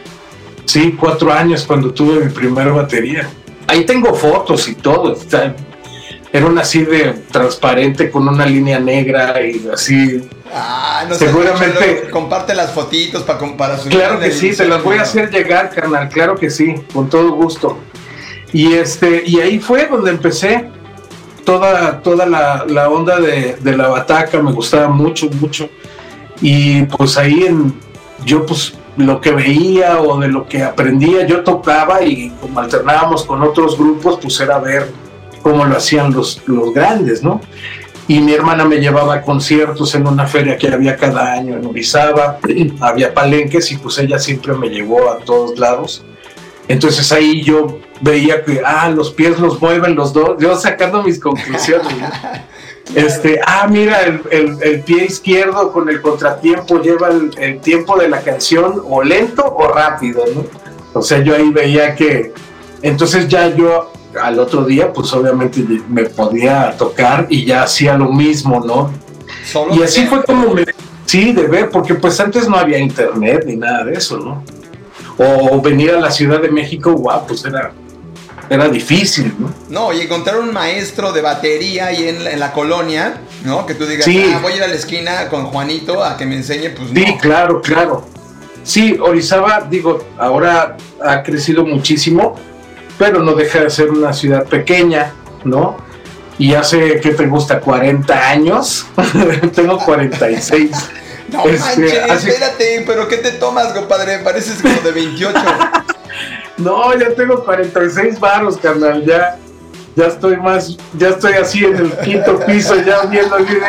Sí, 0.66 0.98
cuatro 1.00 1.32
años 1.32 1.64
cuando 1.66 1.94
tuve 1.94 2.26
mi 2.26 2.32
primera 2.32 2.72
batería. 2.72 3.30
Ahí 3.68 3.86
tengo 3.86 4.14
fotos 4.14 4.68
y 4.68 4.76
todo. 4.76 5.16
Era 6.34 6.46
una 6.46 6.62
así 6.62 6.84
de 6.84 7.14
transparente 7.32 8.10
con 8.10 8.28
una 8.28 8.46
línea 8.46 8.80
negra 8.80 9.42
y 9.46 9.68
así. 9.72 10.22
Ah, 10.54 11.06
no 11.08 11.16
Seguramente. 11.16 12.10
comparte 12.10 12.56
las 12.56 12.72
fotitos 12.72 13.24
para, 13.24 13.40
para 13.58 13.78
Claro 13.78 14.20
que 14.20 14.32
sí, 14.32 14.56
te 14.56 14.66
las 14.66 14.84
voy 14.84 14.98
a 14.98 15.02
hacer 15.02 15.30
llegar, 15.30 15.70
carnal, 15.72 16.10
claro 16.10 16.36
que 16.36 16.50
sí, 16.50 16.76
con 16.94 17.10
todo 17.10 17.32
gusto. 17.34 17.78
Y 18.54 18.74
este, 18.74 19.24
y 19.26 19.40
ahí 19.40 19.60
fue 19.60 19.88
donde 19.88 20.12
empecé 20.12 20.70
toda, 21.46 22.02
toda 22.02 22.26
la, 22.26 22.66
la 22.68 22.90
onda 22.90 23.20
de, 23.20 23.58
de, 23.60 23.78
la 23.78 23.88
bataca, 23.88 24.42
me 24.42 24.52
gustaba 24.52 24.88
mucho, 24.88 25.30
mucho. 25.40 25.70
Y 26.42 26.84
pues 26.84 27.18
ahí 27.18 27.44
en, 27.44 27.74
yo 28.26 28.46
pues 28.46 28.74
lo 28.98 29.20
que 29.22 29.32
veía 29.32 30.02
o 30.02 30.20
de 30.20 30.28
lo 30.28 30.48
que 30.48 30.64
aprendía, 30.64 31.26
yo 31.26 31.44
tocaba 31.44 32.04
y 32.04 32.30
como 32.42 32.60
alternábamos 32.60 33.26
con 33.26 33.42
otros 33.42 33.78
grupos, 33.78 34.20
pues 34.22 34.40
era 34.40 34.60
ver 34.60 34.92
cómo 35.42 35.66
lo 35.66 35.78
hacían 35.78 36.14
los, 36.14 36.42
los 36.48 36.74
grandes, 36.74 37.24
¿no? 37.24 37.42
Y 38.08 38.20
mi 38.20 38.34
hermana 38.34 38.66
me 38.66 38.78
llevaba 38.78 39.16
a 39.16 39.22
conciertos 39.22 39.96
en 39.96 40.08
una 40.08 40.28
feria 40.28 40.58
que 40.58 40.68
había 40.68 40.98
cada 40.98 41.34
año 41.34 41.56
en 41.56 41.66
Orizaba, 41.66 42.40
había 42.82 43.14
palenques 43.14 43.72
y 43.72 43.78
pues 43.78 43.98
ella 44.00 44.20
siempre 44.20 44.54
me 44.54 44.70
llevó 44.70 45.10
a 45.10 45.20
todos 45.20 45.58
lados. 45.58 46.04
Entonces 46.68 47.12
ahí 47.12 47.44
yo 47.44 47.80
veía 48.02 48.44
que, 48.44 48.62
ah, 48.66 48.90
los 48.90 49.12
pies 49.12 49.40
los 49.40 49.62
mueven 49.62 49.96
los 49.96 50.14
dos, 50.14 50.38
yo 50.40 50.56
sacando 50.56 51.04
mis 51.04 51.20
conclusiones. 51.20 51.88
Este, 52.96 53.40
ah, 53.46 53.68
mira, 53.70 54.02
el, 54.02 54.82
pie 54.82 55.06
izquierdo 55.06 55.72
con 55.72 55.88
el 55.88 56.02
contratiempo 56.02 56.82
lleva 56.82 57.10
el, 57.38 57.62
tiempo 57.62 57.98
de 57.98 58.10
la 58.10 58.20
canción 58.20 58.82
o 58.86 59.02
lento 59.02 59.46
o 59.46 59.72
rápido, 59.72 60.26
¿no? 60.36 60.44
O 60.92 61.02
sea, 61.02 61.20
yo 61.20 61.34
ahí 61.34 61.52
veía 61.52 61.96
que, 61.96 62.34
entonces 62.82 63.30
ya 63.30 63.48
yo 63.56 63.94
al 64.20 64.40
otro 64.40 64.66
día, 64.66 64.92
pues 64.92 65.12
obviamente 65.14 65.64
me 65.90 66.04
podía 66.06 66.76
tocar 66.78 67.28
y 67.30 67.46
ya 67.46 67.64
hacía 67.64 67.98
lo 67.98 68.12
mismo, 68.12 68.60
¿no? 68.60 68.92
y 69.74 69.82
así 69.82 70.06
fue 70.06 70.24
como 70.24 70.54
me, 70.54 70.66
sí, 71.06 71.34
de 71.34 71.48
ver, 71.48 71.70
porque 71.70 71.96
pues 71.96 72.20
antes 72.20 72.48
no 72.48 72.58
había 72.58 72.78
internet 72.78 73.44
ni 73.46 73.56
nada 73.56 73.86
de 73.86 73.94
eso, 73.94 74.18
¿no? 74.18 74.44
O 75.18 75.62
venir 75.62 75.92
a 75.92 76.00
la 76.00 76.12
Ciudad 76.12 76.42
de 76.42 76.50
México, 76.50 76.94
guau, 76.94 77.26
pues 77.28 77.44
era 77.46 77.74
era 78.52 78.68
difícil, 78.68 79.34
¿no? 79.40 79.54
No, 79.70 79.94
y 79.94 80.02
encontrar 80.02 80.38
un 80.38 80.52
maestro 80.52 81.14
de 81.14 81.22
batería 81.22 81.86
ahí 81.86 82.10
en, 82.10 82.38
la 82.38 82.52
colonia, 82.52 83.22
¿no? 83.46 83.66
Que 83.66 83.76
tú 83.76 83.86
digas, 83.86 84.06
ah, 84.06 84.40
voy 84.42 84.52
a 84.52 84.56
ir 84.58 84.64
a 84.64 84.68
la 84.68 84.76
esquina 84.76 85.30
con 85.30 85.46
Juanito 85.46 86.04
a 86.04 86.18
que 86.18 86.26
me 86.26 86.36
enseñe, 86.36 86.70
pues 86.76 86.90
Sí, 86.94 87.18
claro, 87.22 87.62
claro. 87.62 88.06
Sí, 88.64 88.98
Orizaba, 89.02 89.66
digo, 89.70 90.04
ahora 90.18 90.76
ha 91.02 91.24
crecido 91.24 91.66
muchísimo, 91.66 92.36
pero 93.02 93.24
no 93.24 93.34
deja 93.34 93.62
de 93.62 93.72
ser 93.72 93.90
una 93.90 94.14
ciudad 94.14 94.46
pequeña, 94.46 95.12
¿no? 95.44 95.76
Y 96.38 96.54
hace, 96.54 97.00
¿qué 97.02 97.10
te 97.16 97.26
gusta? 97.26 97.60
40 97.60 98.30
años. 98.30 98.86
Tengo 99.56 99.80
46. 99.80 100.70
No 101.30 101.44
este, 101.46 101.82
manches, 101.82 102.26
espérate, 102.28 102.84
pero 102.86 103.08
¿qué 103.08 103.18
te 103.18 103.32
tomas, 103.32 103.74
compadre? 103.74 104.20
Pareces 104.20 104.62
como 104.62 104.80
de 104.82 104.92
28. 104.92 105.40
No, 106.58 106.96
ya 106.96 107.10
tengo 107.16 107.44
46 107.44 108.20
baros, 108.20 108.58
carnal, 108.58 109.04
ya. 109.04 109.40
Ya 109.96 110.06
estoy 110.06 110.38
más, 110.38 110.78
ya 110.96 111.10
estoy 111.10 111.34
así 111.34 111.66
en 111.66 111.76
el 111.76 111.92
quinto 111.98 112.40
piso, 112.46 112.76
ya 112.84 113.02
viendo 113.06 113.36
así 113.36 113.56
de. 113.56 113.62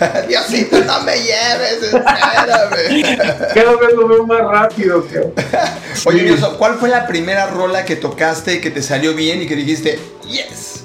Ah". 0.00 0.22
Diosito, 0.28 0.82
no 0.84 1.02
me 1.02 1.16
lleves, 1.16 1.82
espérame. 1.82 3.18
Cada 3.54 3.76
vez 3.76 3.92
lo 3.94 4.08
veo 4.08 4.26
más 4.26 4.40
rápido, 4.40 5.06
Oye, 6.06 6.36
¿cuál 6.58 6.78
fue 6.78 6.88
la 6.88 7.06
primera 7.06 7.46
rola 7.46 7.84
que 7.84 7.96
tocaste 7.96 8.60
que 8.60 8.70
te 8.70 8.82
salió 8.82 9.14
bien 9.14 9.42
y 9.42 9.46
que 9.46 9.56
dijiste, 9.56 9.98
yes? 10.26 10.84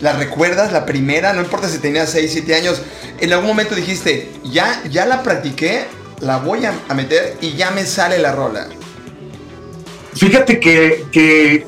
¿La 0.00 0.14
recuerdas, 0.14 0.72
la 0.72 0.84
primera? 0.86 1.32
No 1.32 1.42
importa 1.42 1.68
si 1.68 1.78
tenías 1.78 2.10
6, 2.10 2.30
7 2.32 2.54
años. 2.54 2.82
En 3.20 3.32
algún 3.32 3.48
momento 3.48 3.74
dijiste, 3.74 4.32
ya, 4.42 4.82
ya 4.90 5.06
la 5.06 5.22
practiqué, 5.22 5.84
la 6.20 6.38
voy 6.38 6.64
a 6.64 6.94
meter 6.94 7.36
y 7.40 7.52
ya 7.54 7.70
me 7.70 7.84
sale 7.84 8.18
la 8.18 8.32
rola. 8.32 8.66
Fíjate 10.14 10.60
que, 10.60 11.66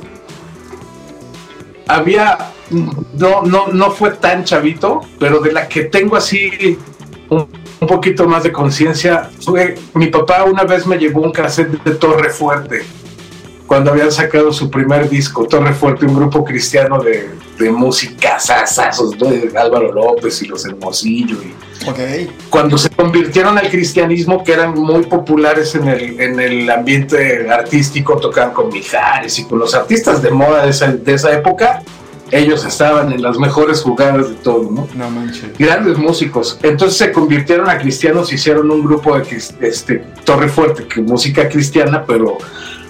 había, 1.87 2.39
no, 2.75 3.43
no, 3.43 3.69
no 3.69 3.91
fue 3.91 4.11
tan 4.11 4.45
chavito, 4.45 5.01
pero 5.19 5.41
de 5.41 5.53
la 5.53 5.69
que 5.69 5.85
tengo 5.85 6.17
así 6.17 6.79
un, 7.31 7.49
poquito 7.87 8.27
más 8.27 8.43
de 8.43 8.53
conciencia, 8.53 9.31
fue 9.41 9.75
mi 9.93 10.07
papá 10.07 10.45
una 10.45 10.65
vez 10.65 10.87
me 10.87 10.97
llevó 10.97 11.21
un 11.21 11.33
cassette 11.33 11.83
de 11.85 11.91
Torre 11.93 12.31
Fuerte 12.31 12.83
cuando 13.67 13.91
habían 13.91 14.13
sacado 14.13 14.53
su 14.53 14.71
primer 14.71 15.09
disco, 15.09 15.47
Torre 15.47 15.73
Fuerte, 15.73 16.07
un 16.07 16.15
grupo 16.15 16.45
cristiano 16.45 17.03
de, 17.03 17.31
de 17.59 17.71
música, 17.71 18.39
sasazos, 18.39 19.19
de 19.19 19.51
Álvaro 19.57 19.93
López 19.93 20.43
y 20.43 20.47
los 20.47 20.65
Hermosillo. 20.67 21.37
Y 21.43 21.89
okay. 21.89 22.31
Cuando 22.51 22.77
se 22.77 22.91
convirtieron 22.91 23.57
al 23.57 23.71
cristianismo, 23.71 24.45
que 24.45 24.53
eran 24.53 24.75
muy 24.75 25.05
populares 25.05 25.75
en 25.75 25.89
el, 25.89 26.21
en 26.21 26.41
el 26.41 26.71
ambiente 26.71 27.51
artístico, 27.51 28.19
tocaban 28.19 28.53
con 28.53 28.69
Mijares 28.69 29.39
y 29.39 29.45
con 29.45 29.59
los 29.59 29.75
artistas 29.75 30.23
de 30.23 30.31
moda 30.31 30.65
de 30.65 30.71
esa, 30.71 30.93
de 30.93 31.15
esa 31.15 31.33
época, 31.33 31.83
ellos 32.31 32.65
estaban 32.65 33.13
en 33.13 33.23
las 33.23 33.39
mejores 33.39 33.83
jugadas 33.83 34.29
de 34.29 34.35
todo, 34.37 34.71
¿no? 34.71 34.89
No 34.95 35.11
manches. 35.11 35.57
Grandes 35.59 35.99
músicos. 35.99 36.59
Entonces 36.63 36.99
se 36.99 37.13
convirtieron 37.13 37.69
a 37.69 37.79
cristianos, 37.79 38.33
hicieron 38.33 38.71
un 38.71 38.85
grupo 38.85 39.17
de 39.19 39.25
este, 39.61 40.05
Torre 40.25 40.49
Fuerte, 40.49 40.87
que 40.87 41.01
música 41.01 41.49
cristiana, 41.49 42.05
pero 42.07 42.39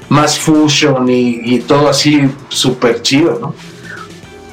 más 0.09 0.39
fusion 0.39 1.07
y, 1.09 1.59
todo 1.61 1.89
así 1.89 2.29
súper 2.49 3.03
chido, 3.03 3.39
¿no? 3.41 3.55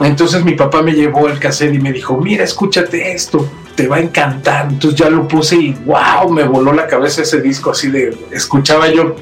Entonces 0.06 0.44
mi 0.44 0.54
papá 0.54 0.82
me 0.82 0.94
llevó 0.94 1.28
el 1.28 1.38
cassette 1.38 1.76
y 1.76 1.80
me 1.80 1.94
dijo, 1.94 2.18
mira, 2.18 2.44
escúchate 2.44 3.14
esto, 3.14 3.48
te 3.76 3.88
va 3.88 3.98
a 3.98 4.00
encantar. 4.00 4.68
Entonces 4.72 5.00
ya 5.00 5.10
lo 5.10 5.28
puse 5.28 5.56
y 5.56 5.74
wow, 5.86 6.32
me 6.32 6.44
voló 6.44 6.74
la 6.74 6.88
cabeza 6.88 7.22
ese 7.22 7.40
disco 7.40 7.72
así 7.72 7.92
de, 7.92 8.18
escuchaba 8.32 8.90
yo 8.90 9.16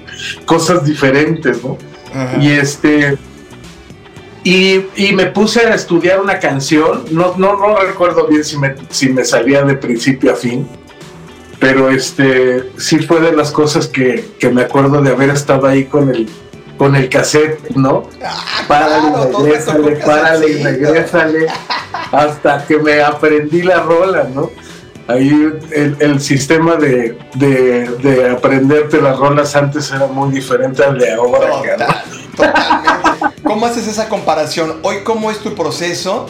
cosas 0.45 0.85
diferentes, 0.85 1.61
¿no? 1.63 1.77
Y 2.39 2.49
este, 2.51 3.17
y, 4.49 5.13
me 5.13 5.27
puse 5.27 5.61
a 5.61 5.75
estudiar 5.75 6.19
una 6.19 6.39
canción, 6.39 7.05
no, 7.11 7.35
no, 7.37 7.57
no 7.57 7.75
recuerdo 7.77 8.27
bien 8.27 8.43
si 8.43 8.57
me, 8.57 8.75
si 8.89 9.09
me 9.09 9.23
salía 9.23 9.63
de 9.63 9.75
principio 9.75 10.31
a 10.31 10.35
fin, 10.35 10.67
pero 11.59 11.89
este 11.89 12.71
sí 12.77 12.99
fue 12.99 13.19
de 13.19 13.33
las 13.33 13.51
cosas 13.51 13.87
que, 13.87 14.25
me 14.51 14.63
acuerdo 14.63 15.01
de 15.01 15.11
haber 15.11 15.29
estado 15.29 15.67
ahí 15.67 15.85
con 15.85 16.09
el 16.09 16.27
con 16.77 16.95
el 16.95 17.09
cassette, 17.09 17.71
¿no? 17.75 18.03
Ah, 18.23 18.63
párale, 18.65 19.37
regrésale, 19.37 19.95
párale 19.97 20.49
y 20.49 20.63
regrésale, 20.63 21.47
hasta 22.13 22.65
que 22.65 22.77
me 22.77 23.01
aprendí 23.01 23.63
la 23.63 23.81
rola, 23.81 24.29
¿no? 24.33 24.49
Ahí 25.07 25.29
el, 25.71 26.21
sistema 26.21 26.77
de, 26.77 27.17
de, 27.35 28.29
aprenderte 28.31 29.01
las 29.01 29.17
rolas 29.17 29.55
antes 29.57 29.91
era 29.91 30.07
muy 30.07 30.31
diferente 30.31 30.81
al 30.81 30.97
de 30.97 31.11
ahora. 31.11 31.49
Totalmente. 32.39 33.41
¿Cómo 33.43 33.65
haces 33.65 33.87
esa 33.87 34.09
comparación? 34.09 34.79
Hoy, 34.83 34.97
¿cómo 35.03 35.31
es 35.31 35.39
tu 35.39 35.55
proceso 35.55 36.27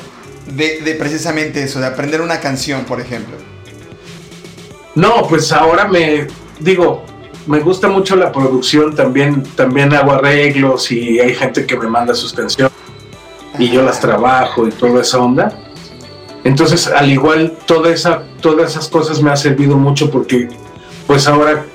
de, 0.48 0.82
de 0.82 0.96
precisamente 0.96 1.64
eso, 1.64 1.80
de 1.80 1.88
aprender 1.88 2.22
una 2.22 2.40
canción, 2.40 2.86
por 2.86 3.02
ejemplo? 3.02 3.36
No, 4.96 5.28
pues 5.28 5.52
ahora 5.52 5.88
me 5.88 6.28
digo, 6.60 7.04
me 7.48 7.60
gusta 7.60 7.88
mucho 7.88 8.16
la 8.16 8.32
producción, 8.32 8.96
también, 8.96 9.44
también 9.56 9.94
hago 9.94 10.12
arreglos 10.12 10.92
y 10.92 11.20
hay 11.20 11.34
gente 11.34 11.66
que 11.66 11.78
me 11.78 11.88
manda 11.88 12.14
sus 12.14 12.34
canciones 12.34 12.74
y 13.58 13.70
yo 13.70 13.82
las 13.82 14.00
trabajo 14.00 14.68
y 14.68 14.72
toda 14.72 15.02
esa 15.02 15.20
onda. 15.20 15.52
Entonces, 16.44 16.88
al 16.88 17.12
igual, 17.12 17.58
toda 17.66 17.92
esa, 17.92 18.24
todas 18.42 18.72
esas 18.72 18.88
cosas 18.88 19.22
me 19.22 19.32
ha 19.32 19.36
servido 19.36 19.76
mucho 19.76 20.10
porque, 20.10 20.48
pues 21.06 21.28
ahora, 21.28 21.66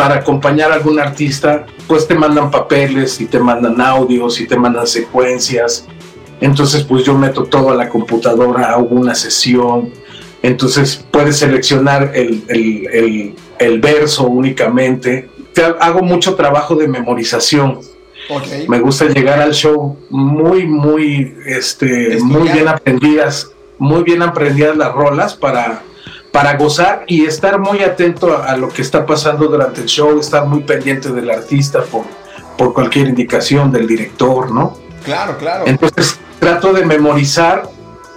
para 0.00 0.14
acompañar 0.14 0.72
a 0.72 0.76
algún 0.76 0.98
artista, 0.98 1.66
pues 1.86 2.08
te 2.08 2.14
mandan 2.14 2.50
papeles 2.50 3.20
y 3.20 3.26
te 3.26 3.38
mandan 3.38 3.78
audios 3.82 4.40
y 4.40 4.46
te 4.46 4.56
mandan 4.56 4.86
secuencias. 4.86 5.86
Entonces, 6.40 6.84
pues 6.84 7.04
yo 7.04 7.12
meto 7.18 7.44
todo 7.44 7.68
a 7.68 7.74
la 7.74 7.90
computadora, 7.90 8.70
hago 8.70 8.86
una 8.96 9.14
sesión, 9.14 9.92
entonces 10.42 11.04
puedes 11.10 11.36
seleccionar 11.36 12.12
el, 12.14 13.34
verso 13.82 14.26
únicamente. 14.26 15.28
Hago 15.80 16.00
mucho 16.00 16.34
trabajo 16.34 16.76
de 16.76 16.88
memorización. 16.88 17.80
Me 18.68 18.80
gusta 18.80 19.04
llegar 19.04 19.38
al 19.38 19.52
show 19.52 19.98
muy, 20.08 20.64
muy, 20.66 21.36
este, 21.44 22.18
muy 22.22 22.48
bien 22.48 22.68
aprendidas, 22.68 23.50
muy 23.76 24.02
bien 24.02 24.22
aprendidas 24.22 24.78
las 24.78 24.94
rolas 24.94 25.34
para, 25.34 25.82
para 26.32 26.56
gozar 26.56 27.04
y 27.06 27.24
estar 27.24 27.58
muy 27.58 27.82
atento 27.82 28.42
a, 28.42 28.56
lo 28.56 28.68
que 28.68 28.82
está 28.82 29.04
pasando 29.04 29.46
durante 29.46 29.80
el 29.80 29.86
show, 29.86 30.18
estar 30.18 30.46
muy 30.46 30.60
pendiente 30.60 31.10
del 31.10 31.30
artista 31.30 31.82
por, 31.84 32.04
por 32.56 32.72
cualquier 32.72 33.08
indicación 33.08 33.72
del 33.72 33.86
director, 33.86 34.50
¿no? 34.50 34.78
Claro, 35.04 35.36
claro. 35.38 35.64
Entonces 35.66 36.18
trato 36.38 36.72
de 36.72 36.84
memorizar 36.84 37.68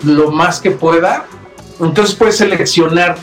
lo 0.04 0.32
más 0.32 0.60
que 0.60 0.72
pueda 0.72 1.26
entonces 1.80 2.16
puedes 2.16 2.38
seleccionar, 2.38 3.18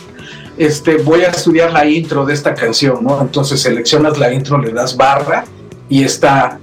este, 0.59 0.97
voy 0.99 1.23
a 1.23 1.29
estudiar 1.29 1.73
la 1.73 1.87
intro 1.87 2.25
de 2.25 2.35
esta 2.35 2.55
canción, 2.55 3.05
¿no? 3.05 3.21
Entonces 3.21 3.63
seleccionas 3.63 4.19
la 4.19 4.33
intro, 4.33 4.59
le 4.59 4.73
das 4.73 4.97
barra 4.97 5.45
y 5.89 6.05
está 6.05 6.59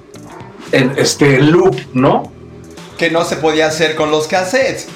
en 0.71 0.93
este 0.97 1.39
loop, 1.39 1.75
¿no? 1.93 2.31
Que 2.97 3.09
no 3.09 3.23
se 3.23 3.37
podía 3.37 3.67
hacer 3.67 3.95
con 3.95 4.11
los 4.11 4.27
cassettes. 4.27 4.87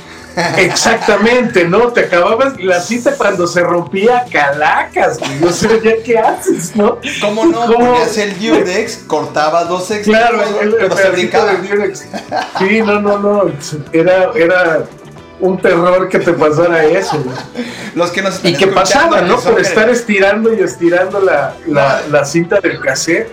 Exactamente, 0.57 1.67
¿no? 1.67 1.87
Te 1.91 2.01
acababas 2.01 2.59
la 2.59 2.79
cita 2.81 3.15
cuando 3.17 3.47
se 3.47 3.61
rompía 3.61 4.25
calacas, 4.31 5.19
güey. 5.19 5.39
No 5.39 5.51
sé, 5.51 5.81
¿ya 5.83 6.01
qué 6.03 6.17
haces, 6.17 6.75
no? 6.75 6.99
¿Cómo 7.19 7.45
no? 7.45 7.65
¿Cómo? 7.65 7.91
Ponías 7.93 8.17
el 8.17 8.39
Durex, 8.39 8.97
cortabas 9.07 9.69
los 9.69 9.89
extras, 9.91 10.17
Claro, 10.29 10.41
el, 10.61 10.67
el 10.67 10.75
pero 10.75 10.95
se 10.95 11.03
pedacito 11.03 11.11
brincaba. 11.11 11.53
de 11.53 11.67
Durex. 11.67 12.05
Sí, 12.59 12.81
no, 12.81 13.01
no, 13.01 13.19
no. 13.19 13.43
Era, 13.91 14.31
era 14.35 14.83
un 15.39 15.57
terror 15.59 16.07
que 16.07 16.19
te 16.19 16.33
pasara 16.33 16.85
eso. 16.85 17.23
Los 17.95 18.11
que 18.11 18.21
nos 18.21 18.35
están 18.35 18.51
Y 18.51 18.55
que 18.55 18.67
pasaba, 18.67 19.21
¿no? 19.21 19.39
Por 19.39 19.59
estar 19.59 19.89
estirando 19.89 20.53
y 20.53 20.59
estirando 20.61 21.19
la, 21.19 21.55
la, 21.67 22.01
la 22.09 22.25
cinta 22.25 22.59
del 22.59 22.79
cassette. 22.79 23.29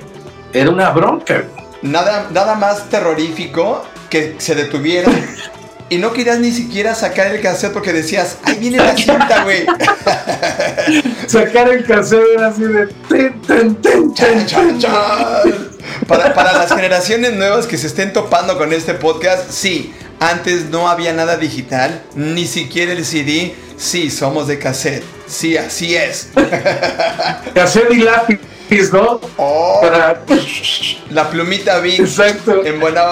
Era 0.52 0.70
una 0.70 0.90
bronca, 0.90 1.34
güey. 1.34 1.68
Nada, 1.82 2.26
nada 2.32 2.54
más 2.56 2.88
terrorífico 2.88 3.84
que 4.10 4.34
se 4.38 4.54
detuvieran 4.56 5.14
y 5.90 5.96
no 5.98 6.12
querías 6.12 6.38
ni 6.38 6.52
siquiera 6.52 6.94
sacar 6.94 7.34
el 7.34 7.40
cassette 7.40 7.72
porque 7.72 7.92
decías, 7.92 8.36
ahí 8.44 8.56
viene 8.56 8.78
la 8.78 8.96
cinta, 8.96 9.44
güey. 9.44 9.64
Sacar 11.26 11.68
el 11.70 11.84
cassette 11.86 12.24
era 12.34 12.48
así 12.48 12.62
de... 12.62 12.86
ten, 13.08 13.40
ten, 13.42 13.76
ten, 13.76 14.14
ten, 14.14 14.46
Chan, 14.46 14.78
chan. 14.78 15.68
Para, 16.06 16.34
para 16.34 16.52
las 16.52 16.72
generaciones 16.72 17.34
nuevas 17.34 17.66
que 17.66 17.78
se 17.78 17.86
estén 17.86 18.12
topando 18.12 18.58
con 18.58 18.72
este 18.72 18.94
podcast, 18.94 19.50
sí, 19.50 19.94
antes 20.20 20.66
no 20.66 20.88
había 20.88 21.12
nada 21.12 21.36
digital, 21.36 22.02
ni 22.14 22.46
siquiera 22.46 22.92
el 22.92 23.04
CD, 23.04 23.54
sí, 23.76 24.10
somos 24.10 24.46
de 24.46 24.58
cassette, 24.58 25.04
sí, 25.26 25.56
así 25.56 25.96
es. 25.96 26.28
Cassette 27.54 27.92
y 27.92 27.98
lápiz, 27.98 28.40
¿no? 28.92 29.20
Oh, 29.36 29.80
Para... 29.80 30.22
la 31.10 31.30
plumita 31.30 31.78
Vic 31.80 32.00
Exacto. 32.00 32.62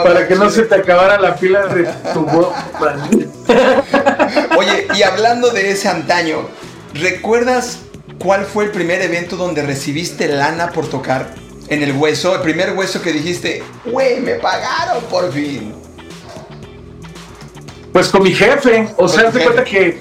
Para 0.05 0.29
que 0.29 0.35
no 0.35 0.51
se 0.51 0.63
te 0.63 0.75
acabara 0.75 1.19
la 1.19 1.37
pila 1.37 1.67
de 1.67 1.85
tu 2.13 2.21
Walkman. 2.21 3.33
Oye, 4.59 4.87
y 4.95 5.03
hablando 5.03 5.51
de 5.51 5.71
ese 5.71 5.89
antaño, 5.89 6.49
¿recuerdas 6.95 7.81
cuál 8.19 8.45
fue 8.45 8.65
el 8.65 8.71
primer 8.71 9.01
evento 9.01 9.37
donde 9.37 9.63
recibiste 9.63 10.29
lana 10.29 10.73
por 10.73 10.89
tocar? 10.89 11.35
En 11.69 11.83
el 11.83 11.93
hueso, 11.93 12.35
el 12.37 12.43
primer 12.43 12.75
hueso 12.75 13.03
que 13.03 13.13
dijiste, 13.13 13.63
güey, 13.87 14.21
me 14.21 14.35
pagaron 14.35 15.03
por 15.05 15.33
fin. 15.33 15.75
Pues 17.93 18.09
con 18.09 18.23
mi 18.23 18.33
jefe, 18.33 18.89
o 18.99 19.09
sea, 19.09 19.33
jefe. 19.33 19.43
cuenta 19.43 19.65
que 19.65 20.01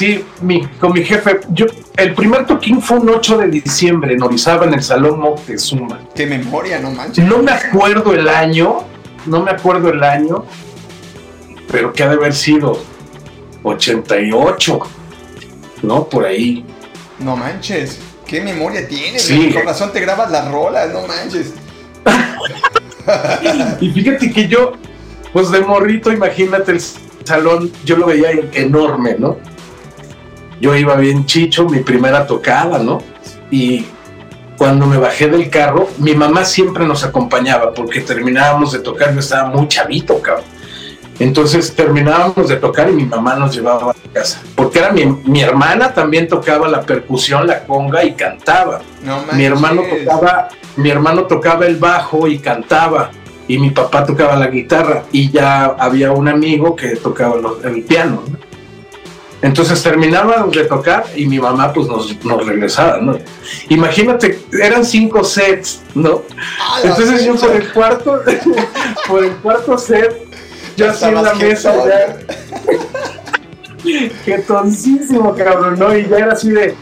sí, 0.00 0.24
mi, 0.40 0.66
con 0.66 0.94
mi 0.94 1.04
jefe, 1.04 1.40
yo 1.50 1.66
el 1.98 2.14
primer 2.14 2.46
toquín 2.46 2.80
fue 2.80 3.00
un 3.00 3.10
8 3.10 3.36
de 3.36 3.48
diciembre 3.48 4.14
en 4.14 4.22
Orizaba 4.22 4.64
en 4.64 4.72
el 4.72 4.82
Salón 4.82 5.20
Moctezuma. 5.20 6.00
Qué 6.14 6.26
memoria, 6.26 6.78
no 6.78 6.90
manches. 6.90 7.22
No 7.22 7.42
me 7.42 7.52
acuerdo 7.52 8.14
el 8.14 8.26
año, 8.26 8.78
no 9.26 9.42
me 9.42 9.50
acuerdo 9.50 9.90
el 9.90 10.02
año, 10.02 10.46
pero 11.70 11.92
que 11.92 12.02
ha 12.02 12.08
de 12.08 12.14
haber 12.14 12.32
sido 12.32 12.82
88, 13.62 14.80
¿no? 15.82 16.04
Por 16.08 16.24
ahí. 16.24 16.64
No 17.18 17.36
manches. 17.36 17.98
¿Qué 18.26 18.40
memoria 18.40 18.88
tienes? 18.88 19.20
Sí. 19.20 19.52
Con 19.52 19.66
razón 19.66 19.92
te 19.92 20.00
grabas 20.00 20.30
las 20.30 20.50
rolas, 20.50 20.90
no 20.94 21.06
manches. 21.06 21.52
Y 23.80 23.90
fíjate 23.90 24.30
que 24.30 24.46
yo, 24.46 24.72
pues 25.32 25.50
de 25.50 25.60
morrito, 25.60 26.12
imagínate 26.12 26.72
el 26.72 26.80
salón, 27.24 27.72
yo 27.84 27.96
lo 27.96 28.06
veía 28.06 28.30
enorme, 28.52 29.16
¿no? 29.18 29.36
Yo 30.60 30.76
iba 30.76 30.94
bien 30.96 31.26
chicho, 31.26 31.66
mi 31.68 31.80
primera 31.80 32.26
tocada, 32.26 32.78
¿no? 32.78 33.02
Y 33.50 33.86
cuando 34.58 34.86
me 34.86 34.98
bajé 34.98 35.28
del 35.28 35.48
carro, 35.48 35.88
mi 35.98 36.14
mamá 36.14 36.44
siempre 36.44 36.86
nos 36.86 37.02
acompañaba 37.02 37.72
porque 37.72 38.02
terminábamos 38.02 38.72
de 38.72 38.80
tocar, 38.80 39.14
yo 39.14 39.20
estaba 39.20 39.48
muy 39.48 39.66
chavito, 39.68 40.20
cabrón. 40.20 40.44
Entonces 41.18 41.74
terminábamos 41.74 42.48
de 42.48 42.56
tocar 42.56 42.88
y 42.88 42.92
mi 42.92 43.04
mamá 43.04 43.36
nos 43.36 43.54
llevaba 43.54 43.92
a 43.92 44.12
casa. 44.12 44.42
Porque 44.54 44.78
era 44.78 44.90
mi, 44.90 45.04
mi 45.04 45.42
hermana 45.42 45.92
también 45.92 46.28
tocaba 46.28 46.66
la 46.66 46.80
percusión, 46.80 47.46
la 47.46 47.64
conga 47.64 48.04
y 48.04 48.12
cantaba. 48.12 48.80
No. 49.02 49.22
Mi 49.34 49.44
hermano 49.44 49.82
tocaba, 49.82 50.48
mi 50.76 50.90
hermano 50.90 51.24
tocaba 51.24 51.66
el 51.66 51.76
bajo 51.76 52.26
y 52.26 52.38
cantaba. 52.38 53.10
Y 53.48 53.58
mi 53.58 53.70
papá 53.70 54.06
tocaba 54.06 54.36
la 54.36 54.46
guitarra. 54.46 55.04
Y 55.12 55.30
ya 55.30 55.64
había 55.64 56.12
un 56.12 56.28
amigo 56.28 56.74
que 56.74 56.96
tocaba 56.96 57.34
el 57.64 57.82
piano. 57.82 58.22
¿no? 58.26 58.49
Entonces 59.42 59.82
terminábamos 59.82 60.54
de 60.54 60.64
tocar 60.64 61.04
y 61.16 61.26
mi 61.26 61.38
mamá 61.38 61.72
pues 61.72 61.86
nos, 61.88 62.24
nos 62.24 62.46
regresaba, 62.46 62.98
¿no? 62.98 63.18
Imagínate, 63.68 64.38
eran 64.52 64.84
cinco 64.84 65.24
sets, 65.24 65.82
¿no? 65.94 66.22
¡A 66.58 66.80
la 66.80 66.90
Entonces 66.90 67.24
yo 67.24 67.36
por 67.36 67.50
el 67.56 67.72
cuarto, 67.72 68.20
por 69.08 69.24
el 69.24 69.32
cuarto 69.36 69.78
set, 69.78 70.14
yo 70.76 70.90
así 70.90 71.04
en 71.06 71.14
la 71.14 71.34
mesa 71.34 71.74
ya, 71.86 72.18
jetoncísimo, 74.24 75.34
cabrón, 75.34 75.78
¿no? 75.78 75.96
Y 75.96 76.06
ya 76.06 76.18
era 76.18 76.32
así 76.32 76.50
de, 76.50 76.74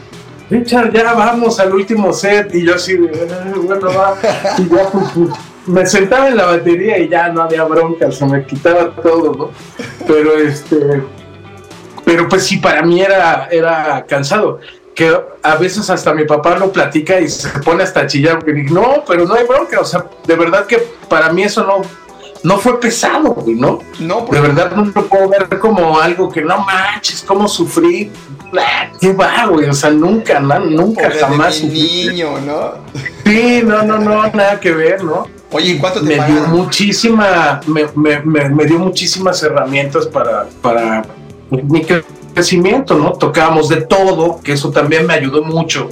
Richard, 0.50 0.92
ya 0.92 1.12
vamos 1.12 1.60
al 1.60 1.74
último 1.74 2.12
set. 2.12 2.54
Y 2.54 2.64
yo 2.64 2.74
así 2.74 2.96
de, 2.96 3.28
"Ah, 3.30 3.52
bueno, 3.54 3.86
va. 3.88 4.16
Y 4.58 4.68
ya, 4.68 4.90
pues, 4.90 5.04
pues, 5.14 5.28
me 5.66 5.86
sentaba 5.86 6.28
en 6.28 6.36
la 6.36 6.46
batería 6.46 6.98
y 6.98 7.08
ya 7.08 7.28
no 7.28 7.42
había 7.42 7.64
bronca, 7.64 8.10
se 8.10 8.24
me 8.24 8.44
quitaba 8.44 8.90
todo, 8.96 9.34
¿no? 9.34 9.50
Pero 10.06 10.38
este, 10.38 11.02
pero 12.08 12.26
pues 12.26 12.46
sí, 12.46 12.56
para 12.56 12.80
mí 12.80 13.02
era, 13.02 13.48
era 13.50 14.02
cansado. 14.08 14.60
Que 14.94 15.14
a 15.42 15.56
veces 15.56 15.90
hasta 15.90 16.14
mi 16.14 16.24
papá 16.24 16.56
lo 16.56 16.72
platica 16.72 17.20
y 17.20 17.28
se 17.28 17.50
pone 17.60 17.82
hasta 17.82 18.00
a 18.00 18.06
chillar, 18.06 18.38
porque 18.38 18.54
no, 18.62 19.04
pero 19.06 19.26
no 19.26 19.34
hay 19.34 19.44
bronca, 19.44 19.78
o 19.78 19.84
sea, 19.84 20.06
de 20.26 20.34
verdad 20.34 20.64
que 20.64 20.78
para 21.06 21.30
mí 21.34 21.42
eso 21.42 21.64
no, 21.64 21.82
no 22.44 22.56
fue 22.56 22.80
pesado, 22.80 23.34
güey, 23.34 23.56
¿no? 23.56 23.80
No, 24.00 24.20
De 24.20 24.22
porque 24.22 24.40
verdad 24.40 24.70
no 24.70 24.86
lo 24.86 25.06
puedo 25.06 25.28
ver 25.28 25.58
como 25.58 26.00
algo 26.00 26.30
que 26.30 26.40
no 26.40 26.60
manches, 26.60 27.22
cómo 27.28 27.46
sufrí. 27.46 28.10
Ah, 28.58 28.88
¿Qué 28.98 29.12
va, 29.12 29.44
güey? 29.44 29.68
O 29.68 29.74
sea, 29.74 29.90
nunca, 29.90 30.40
na- 30.40 30.60
nunca, 30.60 31.02
pobre 31.02 31.14
de 31.16 31.20
jamás 31.20 31.62
mi 31.62 31.68
niño, 31.68 32.40
¿no? 32.40 32.72
Sí, 33.26 33.60
no, 33.62 33.82
no, 33.82 33.98
no, 33.98 34.26
nada 34.28 34.58
que 34.58 34.72
ver, 34.72 35.04
¿no? 35.04 35.26
Oye, 35.52 35.72
¿y 35.72 35.78
cuánto 35.78 36.00
te 36.00 36.06
Me 36.06 36.26
dio 36.26 36.40
muchísima, 36.46 37.60
me, 37.66 37.86
me, 37.94 38.20
me, 38.20 38.48
me 38.48 38.64
dio 38.64 38.78
muchísimas 38.78 39.42
herramientas 39.42 40.06
para, 40.06 40.46
para 40.62 41.04
mi 41.50 41.84
crecimiento, 42.34 42.96
¿no? 42.96 43.12
Tocábamos 43.12 43.68
de 43.68 43.82
todo, 43.82 44.40
que 44.42 44.52
eso 44.52 44.70
también 44.70 45.06
me 45.06 45.14
ayudó 45.14 45.42
mucho, 45.42 45.88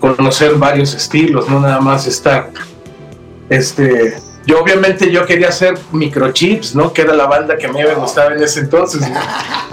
conocer 0.00 0.54
varios 0.54 0.94
estilos, 0.94 1.48
no 1.48 1.60
nada 1.60 1.80
más 1.80 2.06
estar, 2.06 2.50
este, 3.48 4.18
yo 4.46 4.62
obviamente 4.62 5.10
yo 5.10 5.26
quería 5.26 5.48
hacer 5.48 5.78
microchips, 5.92 6.74
¿no? 6.74 6.92
Que 6.92 7.02
era 7.02 7.14
la 7.14 7.26
banda 7.26 7.56
que 7.56 7.66
a 7.66 7.72
mí 7.72 7.82
me 7.82 7.94
gustaba 7.94 8.34
en 8.34 8.42
ese 8.42 8.60
entonces. 8.60 9.06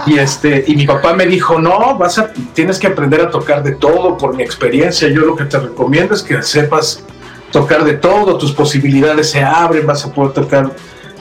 Y 0.06 0.18
este, 0.18 0.64
y 0.66 0.76
mi 0.76 0.86
papá 0.86 1.14
me 1.14 1.26
dijo, 1.26 1.58
no, 1.58 1.96
vas 1.96 2.18
a, 2.18 2.30
tienes 2.52 2.78
que 2.78 2.88
aprender 2.88 3.22
a 3.22 3.30
tocar 3.30 3.62
de 3.62 3.72
todo 3.72 4.18
por 4.18 4.36
mi 4.36 4.42
experiencia, 4.42 5.08
yo 5.08 5.22
lo 5.22 5.34
que 5.34 5.46
te 5.46 5.58
recomiendo 5.58 6.14
es 6.14 6.22
que 6.22 6.42
sepas 6.42 7.02
tocar 7.50 7.84
de 7.84 7.94
todo, 7.94 8.36
tus 8.36 8.52
posibilidades 8.52 9.30
se 9.30 9.42
abren, 9.42 9.86
vas 9.86 10.04
a 10.04 10.12
poder 10.12 10.32
tocar 10.32 10.70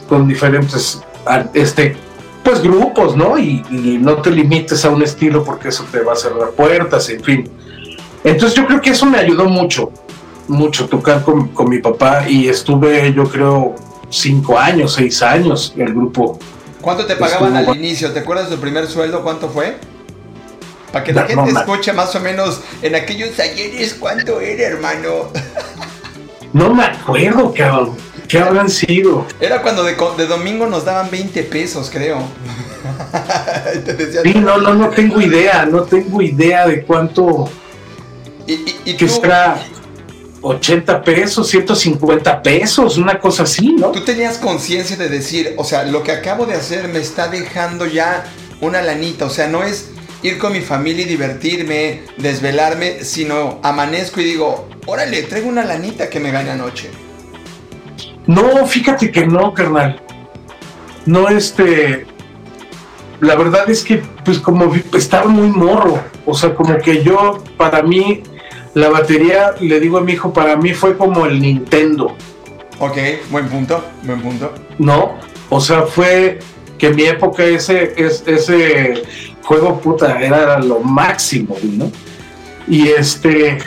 con 0.10 0.28
diferentes 0.28 1.02
este 1.54 1.98
pues 2.46 2.62
grupos, 2.62 3.18
¿no? 3.18 3.38
Y, 3.38 3.62
y 3.70 3.98
no 4.00 4.22
te 4.22 4.30
limites 4.32 4.86
a 4.86 4.90
un 4.92 5.02
estilo 5.02 5.44
porque 5.44 5.68
eso 5.70 5.84
te 5.92 6.00
va 6.00 6.14
a 6.14 6.16
cerrar 6.16 6.52
puertas, 6.52 7.10
en 7.10 7.22
fin. 7.24 7.50
Entonces 8.24 8.56
yo 8.56 8.66
creo 8.68 8.80
que 8.80 8.92
eso 8.92 9.06
me 9.06 9.18
ayudó 9.18 9.46
mucho, 9.46 9.92
mucho 10.48 10.88
tocar 10.88 11.24
con, 11.24 11.50
con 11.50 11.70
mi 11.70 11.80
papá 11.80 12.30
y 12.30 12.48
estuve 12.48 13.12
yo 13.14 13.26
creo 13.30 13.76
cinco 14.10 14.58
años, 14.58 14.94
seis 14.94 15.22
años 15.22 15.74
el 15.76 15.94
grupo. 15.94 16.40
¿Cuánto 16.82 17.06
te 17.06 17.16
pagaban 17.16 17.56
Estuvo- 17.58 17.72
al 17.74 17.78
inicio? 17.78 18.14
¿Te 18.14 18.20
acuerdas 18.20 18.50
de 18.50 18.56
tu 18.56 18.62
primer 18.62 18.88
sueldo? 18.88 19.24
¿Cuánto 19.24 19.50
fue? 19.50 19.78
Para 20.94 21.04
que 21.04 21.14
la 21.14 21.22
No, 21.24 21.28
gente 21.28 21.54
no, 21.54 21.60
escuche 21.62 21.92
más 21.94 22.16
o 22.16 22.20
menos 22.20 22.62
en 22.82 22.96
aquellos 22.96 23.38
ayeres 23.40 23.96
cuánto 23.96 24.40
era, 24.40 24.68
hermano. 24.68 25.30
No 26.54 26.74
me 26.74 26.86
acuerdo, 26.86 27.54
cabrón. 27.54 27.96
¿Qué 28.28 28.40
habrán 28.40 28.70
sido? 28.70 29.26
Era 29.40 29.62
cuando 29.62 29.84
de, 29.84 29.96
de 30.18 30.28
domingo 30.28 30.66
nos 30.68 30.86
daban 30.86 31.10
20 31.12 31.44
pesos, 31.44 31.90
creo. 31.92 32.20
Sí, 34.24 34.34
no, 34.36 34.58
no, 34.58 34.74
no 34.74 34.90
tengo 34.90 35.22
idea, 35.22 35.66
no 35.66 35.84
tengo 35.84 36.22
idea 36.22 36.68
de 36.68 36.84
cuánto 36.84 37.50
y, 38.48 38.54
y- 38.54 38.76
y 38.86 38.94
que 38.96 39.08
tú, 39.08 39.14
será 39.14 39.58
80 40.42 41.02
pesos, 41.04 41.48
150 41.50 42.44
pesos, 42.44 42.98
una 42.98 43.20
cosa 43.20 43.44
así, 43.44 43.74
¿no? 43.74 43.92
tú 43.92 44.02
tenías 44.02 44.38
conciencia 44.38 44.96
de 44.98 45.10
decir, 45.10 45.56
o 45.58 45.64
sea, 45.64 45.84
lo 45.84 46.04
que 46.04 46.12
acabo 46.12 46.46
de 46.46 46.54
hacer 46.54 46.88
me 46.88 47.00
está 47.00 47.28
dejando 47.28 47.86
ya 47.88 48.24
una 48.62 48.82
lanita. 48.82 49.26
O 49.26 49.30
sea, 49.30 49.48
no 49.48 49.64
es 49.64 49.90
ir 50.22 50.38
con 50.38 50.54
mi 50.54 50.62
familia 50.62 51.04
y 51.06 51.10
divertirme, 51.10 52.04
desvelarme, 52.18 53.04
sino 53.04 53.60
amanezco 53.64 54.22
y 54.22 54.26
digo, 54.26 54.70
órale, 54.86 55.24
traigo 55.24 55.50
una 55.50 55.66
lanita 55.66 56.10
que 56.10 56.20
me 56.20 56.32
gane 56.32 56.52
anoche. 56.52 56.90
No, 58.28 58.66
fíjate 58.66 59.12
que 59.12 59.26
no, 59.26 59.54
carnal. 59.54 60.02
No, 61.06 61.30
este. 61.30 62.06
La 63.22 63.36
verdad 63.36 63.70
es 63.70 63.84
que, 63.84 64.02
pues, 64.24 64.40
como 64.40 64.74
estaba 64.94 65.30
muy 65.30 65.48
morro. 65.48 66.00
O 66.26 66.34
sea, 66.34 66.54
como 66.54 66.78
que 66.78 67.04
yo, 67.04 67.44
para 67.58 67.82
mí, 67.82 68.24
la 68.74 68.90
batería, 68.90 69.54
le 69.60 69.80
digo 69.80 69.98
a 69.98 70.02
mi 70.02 70.14
hijo, 70.14 70.34
para 70.34 70.56
mí 70.58 70.74
fue 70.74 70.98
como 70.98 71.26
el 71.26 71.42
Nintendo, 71.42 72.16
Ok, 72.80 72.98
buen 73.30 73.48
punto, 73.48 73.84
buen 74.04 74.22
punto. 74.22 74.54
¿no? 74.80 75.16
O 75.50 75.62
sea, 75.62 75.84
fue. 75.84 76.40
que 76.78 76.88
en 76.88 76.96
mi 76.96 77.04
época 77.04 77.44
ese, 77.46 77.94
ese 77.98 79.04
juego 79.44 79.80
puta 79.80 80.20
era 80.22 80.60
lo 80.60 80.80
máximo, 80.80 81.56
¿no? 81.64 81.90
Y 82.68 82.90
este, 82.90 83.60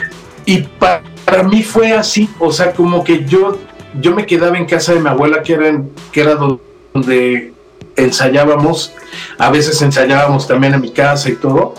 y 0.45 0.61
para, 0.61 1.01
mí 1.43 1.63
fue 1.63 1.93
así, 1.93 2.29
o 2.37 2.51
sea, 2.51 2.71
como 2.71 3.03
que 3.03 3.25
yo, 3.25 3.57
yo 3.99 4.13
me 4.13 4.25
quedaba 4.25 4.57
en 4.57 4.65
casa 4.65 4.93
de 4.93 4.99
mi 4.99 5.09
abuela, 5.09 5.41
que 5.41 5.53
era, 5.53 5.81
que 6.11 6.21
era 6.21 6.35
donde 6.35 7.53
ensayábamos, 7.95 8.93
a 9.37 9.49
veces 9.49 9.81
ensayábamos 9.81 10.47
también 10.47 10.73
en 10.73 10.81
mi 10.81 10.91
casa 10.91 11.29
y 11.29 11.35
todo, 11.35 11.73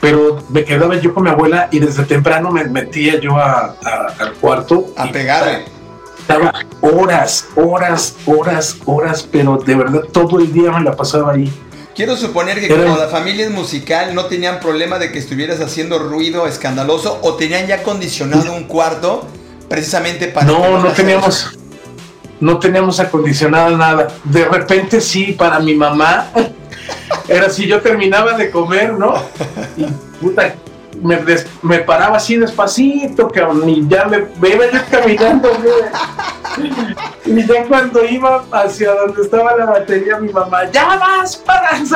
pero 0.00 0.42
me 0.50 0.64
quedaba 0.64 0.96
yo 0.96 1.12
con 1.14 1.24
mi 1.24 1.30
abuela 1.30 1.68
y 1.70 1.80
desde 1.80 2.04
temprano 2.04 2.50
me 2.50 2.64
metía 2.64 3.20
yo 3.20 3.36
al 3.36 4.34
cuarto. 4.40 4.86
A 4.96 5.10
pegarle. 5.10 5.64
Estaba 6.20 6.52
horas, 6.82 7.46
horas, 7.56 8.14
horas, 8.26 8.76
horas, 8.84 9.26
pero 9.30 9.56
de 9.56 9.74
verdad 9.74 10.02
todo 10.12 10.38
el 10.38 10.52
día 10.52 10.70
me 10.70 10.82
la 10.82 10.94
pasaba 10.94 11.32
ahí. 11.32 11.50
Quiero 11.96 12.16
suponer 12.16 12.60
que 12.60 12.68
como 12.68 12.96
la 12.96 13.08
familia 13.08 13.46
es 13.46 13.50
musical, 13.50 14.14
no 14.14 14.26
tenían 14.26 14.60
problema 14.60 15.00
de 15.00 15.10
que 15.10 15.18
estuvieras 15.18 15.60
haciendo 15.60 15.98
ruido 15.98 16.46
escandaloso 16.46 17.18
o 17.22 17.34
tenían 17.34 17.66
ya 17.66 17.82
condicionado 17.82 18.52
un 18.52 18.64
cuarto 18.64 19.26
precisamente 19.68 20.28
para... 20.28 20.46
No, 20.46 20.78
no 20.78 20.88
teníamos, 20.90 21.58
no 22.40 22.58
teníamos 22.58 23.00
acondicionado 23.00 23.76
nada. 23.76 24.08
De 24.24 24.44
repente 24.44 25.00
sí, 25.00 25.32
para 25.32 25.58
mi 25.60 25.74
mamá, 25.74 26.28
era 27.28 27.50
si 27.50 27.66
yo 27.66 27.80
terminaba 27.80 28.32
de 28.32 28.50
comer, 28.50 28.94
¿no? 28.94 29.14
Y 29.76 29.84
puta, 30.20 30.54
me, 31.02 31.18
me 31.62 31.78
paraba 31.80 32.16
así 32.16 32.36
despacito, 32.36 33.28
cabrón, 33.28 33.68
y 33.68 33.86
ya 33.88 34.04
me, 34.06 34.18
iba 34.48 34.66
yo 34.70 34.80
caminando, 34.90 35.50
Y 37.24 37.46
ya 37.46 37.64
cuando 37.66 38.04
iba 38.04 38.44
hacia 38.50 38.92
donde 38.92 39.22
estaba 39.22 39.56
la 39.56 39.66
batería, 39.66 40.18
mi 40.18 40.30
mamá, 40.30 40.70
ya 40.70 40.96
vas 40.96 41.36
para 41.36 41.76
el 41.76 41.86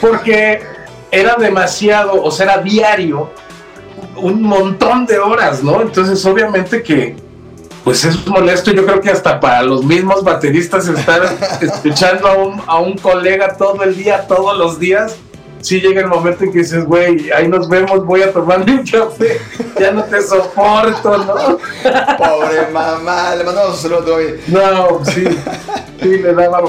Porque 0.00 0.62
era 1.10 1.36
demasiado, 1.36 2.22
o 2.22 2.30
sea, 2.30 2.46
era 2.46 2.58
diario, 2.58 3.30
un 4.20 4.42
montón 4.42 5.06
de 5.06 5.18
horas, 5.18 5.62
¿no? 5.62 5.80
Entonces, 5.80 6.24
obviamente 6.24 6.82
que 6.82 7.16
pues 7.84 8.04
es 8.04 8.26
molesto, 8.26 8.70
yo 8.70 8.84
creo 8.84 9.00
que 9.00 9.08
hasta 9.08 9.40
para 9.40 9.62
los 9.62 9.82
mismos 9.82 10.22
bateristas 10.22 10.88
estar 10.88 11.22
escuchando 11.62 12.28
a 12.28 12.34
un, 12.34 12.60
a 12.66 12.78
un 12.78 12.98
colega 12.98 13.56
todo 13.56 13.82
el 13.82 13.96
día, 13.96 14.26
todos 14.26 14.58
los 14.58 14.78
días, 14.78 15.16
sí 15.60 15.80
llega 15.80 16.00
el 16.00 16.06
momento 16.06 16.44
en 16.44 16.52
que 16.52 16.58
dices, 16.58 16.84
güey, 16.84 17.30
ahí 17.30 17.48
nos 17.48 17.68
vemos, 17.68 18.04
voy 18.04 18.22
a 18.22 18.32
tomarme 18.32 18.72
un 18.72 18.86
café, 18.86 19.40
ya 19.80 19.92
no 19.92 20.04
te 20.04 20.20
soporto, 20.22 21.18
¿no? 21.18 21.58
Pobre 22.16 22.68
mamá, 22.72 23.34
le 23.36 23.44
mandamos 23.44 23.76
un 23.76 23.90
saludo 23.90 24.16
hoy. 24.16 24.40
No, 24.48 25.04
sí, 25.04 25.24
sí, 26.00 26.08
le, 26.08 26.32
daba, 26.32 26.62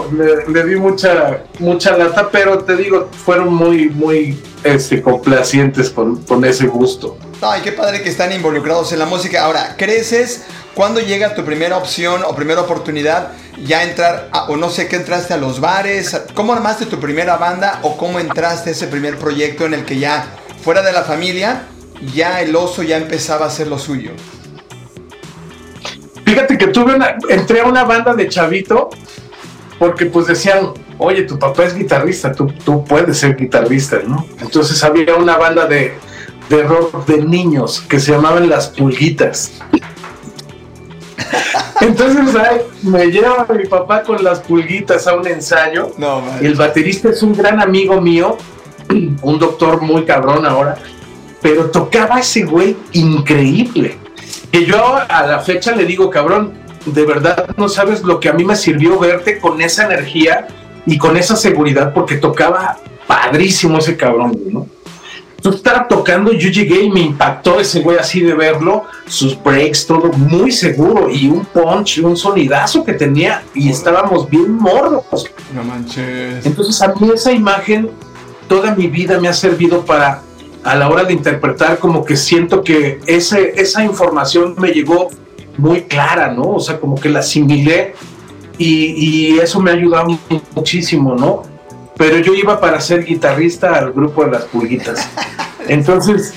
le, 0.47 0.63
di 0.63 0.75
mucha, 0.75 1.43
mucha 1.60 1.97
lata, 1.97 2.30
pero 2.32 2.60
te 2.60 2.75
digo, 2.75 3.10
fueron 3.25 3.54
muy, 3.54 3.89
muy 3.89 4.41
este, 4.63 5.02
complacientes 5.02 5.89
con, 5.89 6.23
con 6.23 6.43
ese 6.45 6.67
gusto. 6.67 7.17
Ay, 7.41 7.62
qué 7.63 7.71
padre 7.71 8.02
que 8.02 8.10
están 8.10 8.34
involucrados 8.34 8.91
en 8.91 8.99
la 8.99 9.06
música. 9.06 9.45
Ahora, 9.45 9.75
creces 9.78 10.45
¿Cuándo 10.80 11.02
llega 11.02 11.36
tu 11.36 11.43
primera 11.43 11.75
opción 11.75 12.21
o 12.25 12.34
primera 12.34 12.62
oportunidad 12.62 13.34
ya 13.65 13.84
entrar, 13.84 14.30
o 14.48 14.56
no 14.56 14.69
sé 14.69 14.88
qué 14.88 14.95
entraste 14.95 15.34
a 15.34 15.38
los 15.38 15.60
bares? 15.60 16.19
¿Cómo 16.34 16.54
armaste 16.54 16.86
tu 16.86 17.00
primera 17.00 17.38
banda 17.38 17.80
o 17.84 17.98
cómo 17.98 18.19
entraste 18.19 18.69
a 18.69 18.74
ese 18.74 18.88
primer 18.88 19.17
proyecto 19.17 19.65
en 19.65 19.74
el 19.74 19.86
que 19.86 20.00
ya, 20.00 20.28
fuera 20.63 20.82
de 20.82 20.91
la 20.91 21.04
familia, 21.04 21.63
ya 22.13 22.41
el 22.41 22.56
oso 22.56 22.84
ya 22.84 22.98
empezaba 22.98 23.45
a 23.45 23.48
hacer 23.50 23.67
lo 23.67 23.78
suyo? 23.78 24.12
Fíjate 26.26 26.58
que 26.58 26.67
tuve 26.67 26.95
una, 26.95 27.15
entré 27.30 27.62
a 27.62 27.65
una 27.65 27.84
banda 27.84 28.13
de 28.13 28.30
chavito 28.30 28.89
porque 29.80 30.06
pues 30.06 30.28
decían, 30.28 30.74
oye, 30.98 31.24
tu 31.24 31.39
papá 31.39 31.63
es 31.63 31.74
guitarrista, 31.74 32.34
tú, 32.34 32.48
tú 32.48 32.84
puedes 32.84 33.17
ser 33.17 33.36
guitarrista, 33.36 34.00
¿no? 34.06 34.26
Entonces 34.41 34.84
había 34.84 35.15
una 35.15 35.38
banda 35.38 35.65
de, 35.65 35.93
de 36.50 36.63
rock 36.63 37.08
de 37.08 37.24
niños 37.24 37.82
que 37.89 38.00
se 38.00 38.12
llamaban 38.12 38.50
Las 38.50 38.67
Pulguitas. 38.67 39.54
Entonces 41.82 42.36
me 42.84 43.08
lleva 43.08 43.46
mi 43.50 43.65
papá 43.65 44.04
con 44.04 44.24
las 44.24 44.39
pulguitas 44.39 45.08
a 45.08 45.15
un 45.15 45.28
ensayo. 45.28 45.94
No, 45.98 46.24
el 46.42 46.56
baterista 46.56 47.10
es 47.10 47.24
un 47.24 47.34
gran 47.34 47.62
amigo 47.62 48.02
mío, 48.02 48.38
un 49.22 49.39
doctor 49.39 49.82
muy 49.82 50.06
cabrón 50.06 50.46
ahora, 50.46 50.78
pero 51.42 51.70
tocaba 51.70 52.20
ese 52.20 52.44
güey 52.44 52.76
increíble. 52.94 53.98
Que 54.52 54.65
yo 54.65 54.96
a 55.08 55.28
la 55.28 55.39
fecha 55.39 55.76
le 55.76 55.86
digo, 55.86 56.10
cabrón, 56.10 56.54
de 56.86 57.06
verdad 57.06 57.50
no 57.58 57.70
sabes 57.70 58.04
lo 58.04 58.20
que 58.20 58.30
a 58.30 58.34
mí 58.34 58.44
me 58.44 58.56
sirvió 58.56 58.98
verte 59.00 59.39
con 59.39 59.62
esa 59.62 59.86
energía 59.86 60.48
y 60.86 60.98
con 60.98 61.18
esa 61.18 61.36
seguridad, 61.36 61.94
porque 61.94 62.18
tocaba 62.18 62.80
padrísimo 63.06 63.78
ese 63.78 63.96
cabrón, 63.96 64.38
¿no? 64.52 64.68
Yo 65.41 65.52
estaba 65.52 65.88
tocando, 65.88 66.34
yo 66.34 66.49
llegué 66.49 66.84
y 66.84 66.89
me 66.89 67.02
impactó 67.02 67.60
ese 67.60 67.82
güey 67.82 67.97
así 67.97 68.21
de 68.21 68.34
verlo, 68.34 68.84
sus 69.08 69.41
breaks, 69.41 69.88
todo 69.88 70.12
muy 70.12 70.52
seguro 70.52 71.10
y 71.10 71.28
un 71.28 71.45
punch, 71.45 71.99
un 71.99 72.17
sonidazo 72.17 72.84
que 72.84 72.93
tenía 72.93 73.43
y 73.54 73.69
estábamos 73.69 74.30
bien 74.30 74.52
morros. 74.54 75.04
No 75.54 75.63
manches. 75.63 76.45
Entonces 76.45 76.82
a 76.82 76.93
mí 76.95 77.10
esa 77.13 77.32
imagen 77.32 77.89
toda 78.47 78.75
mi 78.75 78.88
vida 78.88 79.19
me 79.19 79.30
ha 79.30 79.34
servido 79.34 79.86
para 79.86 80.23
a 80.63 80.75
la 80.75 80.89
hora 80.89 81.06
de 81.06 81.13
interpretar 81.13 81.80
como 81.80 82.04
que 82.04 82.17
siento 82.17 82.63
que 82.63 82.99
ese, 83.06 83.54
esa 83.56 83.84
información 83.84 84.56
me 84.58 84.69
llegó 84.69 85.10
muy 85.58 85.84
clara, 85.84 86.34
¿no? 86.34 86.56
O 86.56 86.60
sea, 86.60 86.80
como 86.80 86.95
que 86.95 87.08
la 87.08 87.19
asimilé 87.19 87.93
y, 88.58 89.32
y 89.36 89.39
eso 89.39 89.62
me 89.62 89.71
ha 89.71 89.75
ayudado 89.75 90.19
muchísimo, 90.54 91.15
¿no? 91.15 91.43
Pero 92.00 92.18
yo 92.18 92.34
iba 92.34 92.62
para 92.62 92.80
ser 92.80 93.04
guitarrista 93.04 93.76
al 93.76 93.92
grupo 93.92 94.24
de 94.24 94.32
las 94.32 94.46
pulguitas. 94.46 95.10
Entonces, 95.68 96.34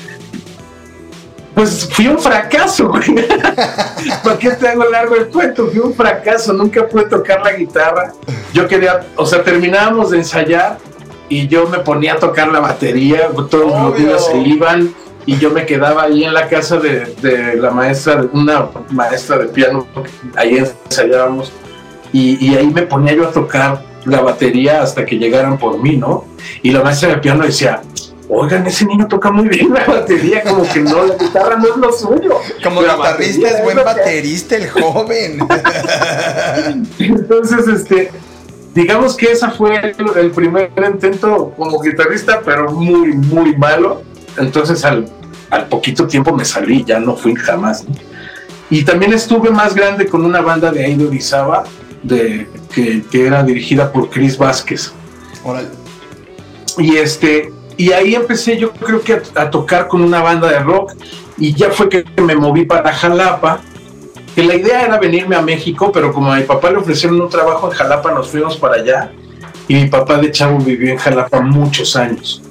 pues 1.55 1.88
fui 1.92 2.09
un 2.09 2.18
fracaso, 2.18 2.88
güey. 2.88 3.14
¿Por 4.25 4.38
qué 4.38 4.51
te 4.51 4.68
hago 4.68 4.85
largo 4.90 5.14
el 5.14 5.29
cuento? 5.29 5.68
Fui 5.68 5.79
un 5.79 5.94
fracaso, 5.94 6.53
nunca 6.53 6.88
pude 6.88 7.05
tocar 7.05 7.42
la 7.42 7.53
guitarra. 7.53 8.12
Yo 8.53 8.66
quería, 8.66 9.07
o 9.14 9.25
sea, 9.25 9.44
terminábamos 9.44 10.11
de 10.11 10.18
ensayar 10.18 10.79
y 11.29 11.46
yo 11.46 11.68
me 11.68 11.79
ponía 11.79 12.14
a 12.14 12.16
tocar 12.16 12.48
la 12.48 12.59
batería, 12.59 13.29
todos 13.48 13.81
los 13.81 13.96
días 13.96 14.27
se 14.27 14.38
iban 14.38 14.92
y 15.27 15.38
yo 15.38 15.51
me 15.51 15.64
quedaba 15.64 16.03
ahí 16.03 16.25
en 16.25 16.35
la 16.35 16.48
casa 16.48 16.79
de, 16.79 17.55
la 17.57 17.70
maestra, 17.70 18.25
una 18.33 18.68
maestra 18.90 19.38
de 19.38 19.46
piano, 19.46 19.87
ahí 20.35 20.59
ensayábamos 20.59 21.53
y, 22.12 22.44
y 22.44 22.57
ahí 22.57 22.66
me 22.66 22.83
ponía 22.83 23.14
yo 23.14 23.29
a 23.29 23.31
tocar 23.31 23.91
la 24.04 24.20
batería 24.20 24.82
hasta 24.82 25.04
que 25.04 25.16
llegaran 25.16 25.58
por 25.58 25.80
mí, 25.80 25.96
¿no? 25.96 26.24
Y 26.62 26.70
la 26.70 26.82
maestra 26.82 27.10
de 27.10 27.18
piano 27.18 27.44
decía, 27.44 27.82
oigan, 28.28 28.66
ese 28.66 28.86
niño 28.86 29.06
toca 29.08 29.30
muy 29.30 29.48
bien 29.48 29.72
la 29.72 29.84
batería, 29.84 30.42
como 30.42 30.68
que 30.68 30.80
no, 30.80 31.04
la 31.06 31.16
guitarra 31.16 31.56
no 31.56 31.68
es 31.68 31.76
lo 31.76 31.92
suyo. 31.92 32.38
Como 32.62 32.80
guitarrista 32.80 33.48
es 33.48 33.64
buen 33.64 33.76
baterista 33.76 34.56
el 34.56 34.70
joven. 34.70 35.38
Entonces, 36.98 37.68
este, 37.68 38.10
digamos 38.74 39.16
que 39.16 39.32
esa 39.32 39.50
fue 39.50 39.94
el, 40.16 40.30
primer 40.30 40.70
intento 40.90 41.52
como 41.56 41.80
guitarrista, 41.80 42.40
pero 42.44 42.72
muy, 42.72 43.14
muy 43.14 43.56
malo. 43.56 44.02
Entonces 44.38 44.82
al, 44.84 45.10
al 45.50 45.66
poquito 45.68 46.06
tiempo 46.06 46.32
me 46.34 46.44
salí, 46.44 46.84
ya 46.84 46.98
no 46.98 47.16
fui 47.16 47.34
jamás. 47.34 47.84
Y 48.70 48.84
también 48.84 49.12
estuve 49.12 49.50
más 49.50 49.74
grande 49.74 50.06
con 50.06 50.24
una 50.24 50.40
banda 50.40 50.72
de 50.72 50.84
ahí 50.84 50.94
de 50.94 51.06
Orizaba, 51.06 51.64
de, 52.02 52.48
que, 52.72 53.02
era 53.12 53.42
dirigida 53.42 53.92
por 53.92 54.10
Chris 54.10 54.36
Vázquez. 54.36 54.92
Y 56.78 56.96
este, 56.96 57.52
y 57.76 57.92
ahí 57.92 58.14
empecé 58.14 58.56
yo 58.56 58.72
creo 58.72 59.00
que 59.00 59.20
a, 59.34 59.50
tocar 59.50 59.88
con 59.88 60.02
una 60.02 60.22
banda 60.22 60.48
de 60.48 60.58
rock 60.60 60.92
y 61.38 61.54
ya 61.54 61.70
fue 61.70 61.88
que 61.88 62.04
me 62.22 62.34
moví 62.34 62.64
para 62.64 62.92
Jalapa, 62.92 63.60
que 64.34 64.42
la 64.42 64.54
idea 64.54 64.82
era 64.82 64.98
venirme 64.98 65.36
a 65.36 65.42
México, 65.42 65.90
pero 65.92 66.12
como 66.12 66.32
a 66.32 66.36
mi 66.36 66.44
papá 66.44 66.70
le 66.70 66.78
ofrecieron 66.78 67.20
un 67.20 67.28
trabajo 67.28 67.70
en 67.70 67.76
Jalapa, 67.76 68.12
nos 68.12 68.28
fuimos 68.28 68.56
para 68.56 68.76
allá 68.76 69.12
y 69.68 69.74
mi 69.74 69.86
papá 69.86 70.18
de 70.18 70.30
chavo 70.30 70.58
vivió 70.58 70.90
en 70.90 70.98
Jalapa 70.98 71.40
muchos 71.40 71.96
años, 71.96 72.42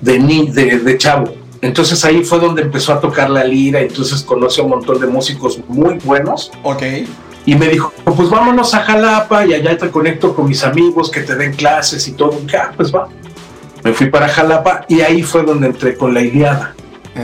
de, 0.00 0.18
ni, 0.18 0.50
de, 0.50 0.78
de 0.78 0.98
chavo. 0.98 1.34
Entonces 1.62 2.02
ahí 2.06 2.24
fue 2.24 2.38
donde 2.38 2.62
empezó 2.62 2.94
a 2.94 3.00
tocar 3.00 3.28
la 3.28 3.44
lira, 3.44 3.80
entonces 3.80 4.22
conoce 4.22 4.62
a 4.62 4.64
un 4.64 4.70
montón 4.70 4.98
de 4.98 5.06
músicos 5.06 5.60
muy 5.68 5.98
buenos. 5.98 6.50
Ok 6.62 6.82
y 7.46 7.54
me 7.54 7.68
dijo, 7.68 7.92
pues 8.04 8.28
vámonos 8.28 8.74
a 8.74 8.80
Jalapa 8.80 9.46
y 9.46 9.54
allá 9.54 9.76
te 9.76 9.90
conecto 9.90 10.34
con 10.34 10.48
mis 10.48 10.62
amigos 10.62 11.10
que 11.10 11.20
te 11.20 11.34
den 11.34 11.54
clases 11.54 12.06
y 12.06 12.12
todo. 12.12 12.38
ya 12.46 12.68
ah, 12.68 12.72
pues 12.76 12.94
va. 12.94 13.08
Me 13.82 13.92
fui 13.92 14.10
para 14.10 14.28
Jalapa 14.28 14.84
y 14.88 15.00
ahí 15.00 15.22
fue 15.22 15.42
donde 15.42 15.68
entré 15.68 15.96
con 15.96 16.12
la 16.12 16.20
Iliada, 16.20 16.74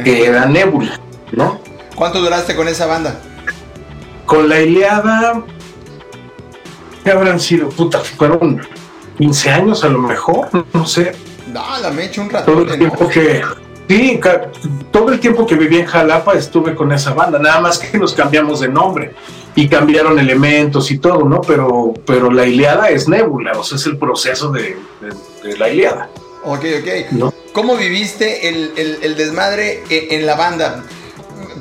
que 0.04 0.24
era 0.24 0.46
Nebula, 0.46 0.98
¿no? 1.32 1.60
¿Cuánto 1.94 2.20
duraste 2.20 2.56
con 2.56 2.66
esa 2.66 2.86
banda? 2.86 3.20
Con 4.24 4.48
la 4.48 4.60
Iliada, 4.60 5.44
¿qué 7.04 7.10
habrán 7.10 7.38
sido? 7.38 7.68
Puta, 7.68 7.98
fueron 7.98 8.62
15 9.18 9.50
años 9.50 9.84
a 9.84 9.88
lo 9.88 9.98
mejor, 9.98 10.48
no 10.72 10.86
sé. 10.86 11.14
Nada, 11.52 11.90
me 11.90 12.02
he 12.02 12.06
hecho 12.06 12.22
un 12.22 12.30
rato. 12.30 12.52
Todo 12.52 12.72
el 12.72 12.78
tiempo 12.78 13.06
que, 13.06 13.42
sí, 13.86 14.18
todo 14.90 15.12
el 15.12 15.20
tiempo 15.20 15.46
que 15.46 15.56
viví 15.56 15.78
en 15.78 15.86
Jalapa 15.86 16.32
estuve 16.32 16.74
con 16.74 16.90
esa 16.90 17.12
banda, 17.12 17.38
nada 17.38 17.60
más 17.60 17.78
que 17.78 17.98
nos 17.98 18.14
cambiamos 18.14 18.60
de 18.60 18.68
nombre 18.68 19.14
y 19.56 19.68
cambiaron 19.68 20.18
elementos 20.18 20.90
y 20.90 20.98
todo, 20.98 21.24
¿no? 21.24 21.40
Pero, 21.40 21.94
pero 22.06 22.30
la 22.30 22.46
Iliada 22.46 22.90
es 22.90 23.08
Nebula, 23.08 23.52
o 23.58 23.64
sea, 23.64 23.76
es 23.76 23.86
el 23.86 23.96
proceso 23.96 24.52
de, 24.52 24.76
la 25.58 25.70
Iliada. 25.70 26.10
Ok, 26.44 26.64
ok. 26.80 27.32
¿Cómo 27.52 27.76
viviste 27.76 28.48
el, 28.48 29.16
desmadre 29.16 29.82
en, 29.88 30.26
la 30.26 30.34
banda? 30.34 30.84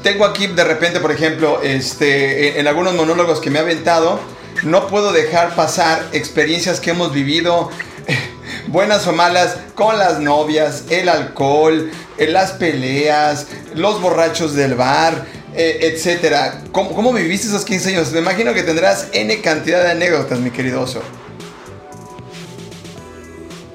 Tengo 0.04 0.26
aquí 0.26 0.48
de 0.48 0.66
repente, 0.66 1.00
por 1.00 1.12
ejemplo, 1.12 1.62
este, 1.64 2.60
en 2.60 2.68
algunos 2.68 2.94
monólogos 2.94 3.40
que 3.40 3.50
me 3.50 3.60
ha 3.60 3.62
aventado, 3.62 4.20
no 4.64 4.88
puedo 4.88 5.14
dejar 5.14 5.56
pasar 5.56 6.06
experiencias 6.12 6.82
que 6.82 6.92
hemos 6.92 7.14
vivido, 7.14 7.70
buenas 8.68 9.08
o 9.08 9.14
malas, 9.14 9.58
con 9.74 9.98
las 9.98 10.20
novias, 10.20 10.84
el 10.90 11.08
alcohol, 11.08 11.90
las 12.18 12.52
peleas, 12.52 13.48
los 13.74 14.02
borrachos 14.02 14.54
del 14.54 14.76
bar, 14.76 15.26
eh, 15.56 15.80
etcétera. 15.82 16.63
¿Cómo, 16.72 17.13
viviste 17.13 17.48
esos 17.48 17.63
15 17.63 17.89
años? 17.89 18.12
Me 18.12 18.20
imagino 18.20 18.54
que 18.54 18.62
tendrás 18.63 19.08
N 19.13 19.39
cantidad 19.41 19.84
de 19.84 19.91
anécdotas, 19.91 20.39
mi 20.39 20.52
querido 20.52 20.82
oso. 20.82 21.02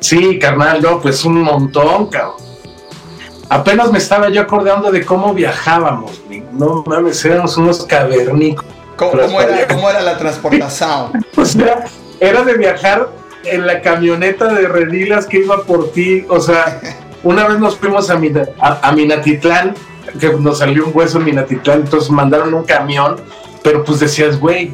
Sí, 0.01 0.39
carnal, 0.39 0.83
no, 0.83 1.01
pues 1.01 1.25
un 1.25 1.41
montón, 1.41 2.09
cabrón. 2.09 2.37
Apenas 3.49 3.91
me 3.91 3.99
estaba 3.99 4.29
yo 4.29 4.43
acordando 4.43 4.93
de 4.93 5.05
cómo 5.05 5.35
viajábamos, 5.35 6.23
no 6.53 6.85
mames, 6.87 7.25
éramos 7.25 7.57
unos 7.57 7.85
cavernícolas. 7.85 8.73
¿Cómo, 8.97 9.41
era, 9.41 10.01
la 10.03 10.19
transportación? 10.19 11.25
o 11.37 11.45
sea, 11.45 11.85
era 12.21 12.43
de 12.45 12.55
viajar 12.55 13.09
en 13.45 13.67
la 13.67 13.81
camioneta 13.81 14.53
de 14.53 14.69
Redilas 14.69 15.27
que 15.27 15.39
iba 15.39 15.65
por 15.65 15.91
ti, 15.93 16.27
o 16.29 16.39
sea, 16.39 16.81
una 17.25 17.49
vez 17.49 17.59
nos 17.59 17.77
fuimos 17.77 18.11
a, 18.11 18.21
a 18.61 18.93
Minatitlán 18.93 19.75
que 20.19 20.33
nos 20.35 20.59
salió 20.59 20.87
un 20.87 20.93
hueso 20.95 21.19
en 21.19 21.25
Minatitlán, 21.25 21.81
entonces 21.81 22.11
mandaron 22.11 22.55
un 22.55 22.65
camión, 22.65 23.17
pero 23.63 23.85
pues 23.85 24.01
decías, 24.01 24.39
güey, 24.39 24.73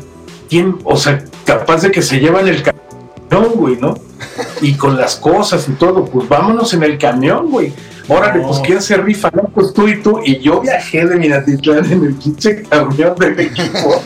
¿quién? 0.49 0.79
O 0.85 0.97
sea, 0.97 1.25
capaz 1.45 1.83
de 1.83 1.91
que 1.91 2.03
se 2.03 2.19
llevan 2.19 2.49
el 2.49 2.63
camión, 2.63 3.53
güey, 3.55 3.77
¿no? 3.77 3.95
Y 4.63 4.75
con 4.75 4.97
las 4.97 5.17
cosas 5.17 5.69
y 5.69 5.73
todo, 5.73 6.05
pues 6.05 6.29
vámonos 6.29 6.73
en 6.73 6.83
el 6.83 6.99
camión, 6.99 7.51
güey. 7.51 7.73
Órale, 8.09 8.41
pues 8.41 8.61
quién 8.61 8.81
se 8.81 8.97
rifa, 8.97 9.31
¿no? 9.33 9.43
Pues 9.55 9.73
tú 9.73 9.89
y 9.89 10.01
tú. 10.01 10.21
Y 10.25 10.39
yo 10.39 10.61
viajé 10.61 11.05
de 11.05 11.17
Minatitlán 11.17 11.85
en 11.91 12.05
el 12.05 12.15
pinche 12.15 12.63
camión 12.63 13.17
del 13.17 13.39
equipo. 13.41 14.01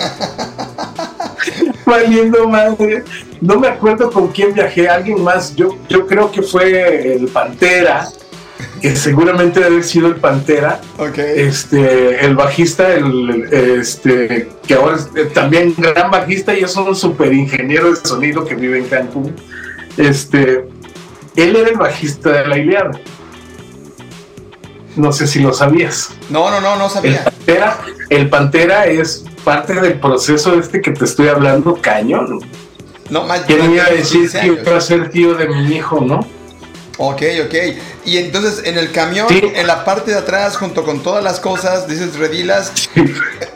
Valiendo 1.84 2.48
madre. 2.48 3.04
No 3.40 3.60
me 3.60 3.68
acuerdo 3.68 4.10
con 4.10 4.28
quién 4.28 4.54
viajé, 4.54 4.88
alguien 4.88 5.22
más. 5.22 5.54
Yo, 5.54 5.76
yo 5.88 6.06
creo 6.06 6.32
que 6.32 6.42
fue 6.42 7.14
el 7.14 7.28
Pantera 7.28 8.08
que 8.80 8.96
seguramente 8.96 9.60
debe 9.60 9.72
haber 9.72 9.84
sido 9.84 10.08
el 10.08 10.16
Pantera. 10.16 10.80
Este, 11.16 12.24
el 12.24 12.34
bajista, 12.34 12.92
el, 12.94 13.48
este, 13.52 14.48
que 14.66 14.74
ahora 14.74 14.96
es 14.96 15.08
eh, 15.14 15.30
también 15.32 15.74
gran 15.76 16.10
bajista 16.10 16.54
y 16.54 16.60
es 16.60 16.74
un 16.76 16.94
super 16.96 17.32
ingeniero 17.32 17.90
de 17.90 17.96
sonido 17.96 18.44
que 18.44 18.54
vive 18.54 18.78
en 18.78 18.86
Cancún. 18.86 19.34
Este, 19.96 20.68
él 21.36 21.56
era 21.56 21.68
el 21.68 21.76
bajista 21.76 22.30
de 22.30 22.48
la 22.48 22.58
Iliada. 22.58 22.92
No 24.96 25.12
sé 25.12 25.26
si 25.26 25.40
lo 25.40 25.52
sabías. 25.52 26.10
No, 26.30 26.50
no, 26.50 26.60
no, 26.60 26.76
no 26.76 26.88
sabía. 26.88 27.18
El 27.18 27.24
Pantera, 27.24 27.78
el 28.08 28.28
Pantera 28.28 28.86
es 28.86 29.24
parte 29.44 29.74
del 29.74 30.00
proceso 30.00 30.58
este 30.58 30.80
que 30.80 30.90
te 30.90 31.04
estoy 31.04 31.28
hablando, 31.28 31.78
cañón. 31.80 32.40
No, 33.10 33.24
más 33.24 33.40
¿Quién 33.40 33.72
iba 33.72 33.84
a 33.84 33.90
decir 33.90 34.30
que 34.30 34.46
iba 34.46 34.76
a 34.76 34.80
ser 34.80 35.10
tío 35.10 35.34
de 35.34 35.48
mi 35.48 35.74
hijo, 35.74 36.00
no? 36.00 36.20
Ok, 37.02 37.22
ok. 37.46 37.54
Y 38.04 38.18
entonces 38.18 38.60
en 38.66 38.76
el 38.76 38.92
camión, 38.92 39.26
en 39.30 39.66
la 39.66 39.86
parte 39.86 40.10
de 40.10 40.18
atrás, 40.18 40.58
junto 40.58 40.84
con 40.84 41.02
todas 41.02 41.24
las 41.24 41.40
cosas, 41.40 41.88
dices 41.88 42.14
redilas, 42.16 42.90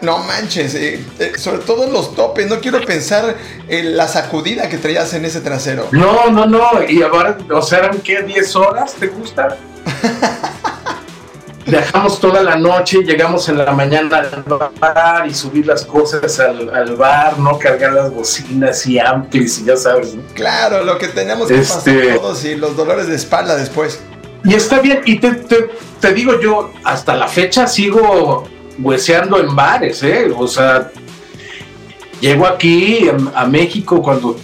no 0.01 0.21
manches, 0.21 0.75
eh, 0.75 1.05
eh, 1.19 1.33
sobre 1.37 1.59
todo 1.59 1.85
en 1.85 1.93
los 1.93 2.15
topes, 2.15 2.49
no 2.49 2.59
quiero 2.61 2.81
pensar 2.87 3.37
en 3.69 3.99
la 3.99 4.09
sacudida 4.09 4.71
que 4.71 4.79
traías 4.79 5.13
en 5.13 5.27
ese 5.27 5.43
trasero. 5.43 5.89
No, 5.93 6.31
no, 6.31 6.47
no, 6.47 6.83
y 6.89 7.03
ahora, 7.03 7.37
o 7.53 7.61
sea, 7.61 7.81
¿eran 7.81 7.99
qué? 7.99 8.27
¿10 8.27 8.57
horas? 8.57 8.95
¿Te 8.95 9.09
gusta? 9.09 9.59
Viajamos 11.67 12.21
toda 12.21 12.43
la 12.43 12.57
noche, 12.57 13.03
llegamos 13.03 13.49
en 13.49 13.57
la 13.57 13.73
mañana 13.73 14.19
al 14.19 14.45
bar 14.79 15.27
y 15.27 15.33
subir 15.33 15.67
las 15.67 15.87
cosas 15.87 16.39
al, 16.39 16.97
bar, 16.97 17.39
¿no? 17.39 17.59
Cargar 17.59 17.95
las 17.95 18.13
bocinas 18.13 18.87
y 18.87 18.99
amplis 18.99 19.61
y 19.61 19.65
ya 19.65 19.77
sabes, 19.77 20.15
Claro, 20.35 20.85
lo 20.85 20.99
que 20.99 21.09
teníamos 21.09 21.49
que 21.49 21.59
este... 21.59 21.93
pasar 21.95 22.19
todos 22.19 22.45
y 22.45 22.57
los 22.57 22.77
dolores 22.77 23.07
de 23.07 23.17
espalda 23.17 23.57
después. 23.57 24.01
Y 24.45 24.53
está 24.53 24.81
bien, 24.81 25.01
y 25.07 25.19
te, 25.19 25.33
te, 26.01 26.13
digo 26.13 26.39
yo, 26.39 26.71
hasta 26.85 27.17
la 27.17 27.29
fecha 27.29 27.67
sigo 27.67 28.45
hueseando 28.79 29.41
en 29.41 29.57
bares, 29.57 30.03
¿eh? 30.03 30.31
O 30.37 30.47
sea, 30.47 30.91
llego 32.21 32.47
aquí 32.47 33.11
a 33.35 33.47
México 33.47 34.03
cuando... 34.03 34.37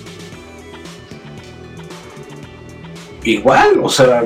Igual, 3.23 3.79
o 3.83 3.91
sea, 3.91 4.25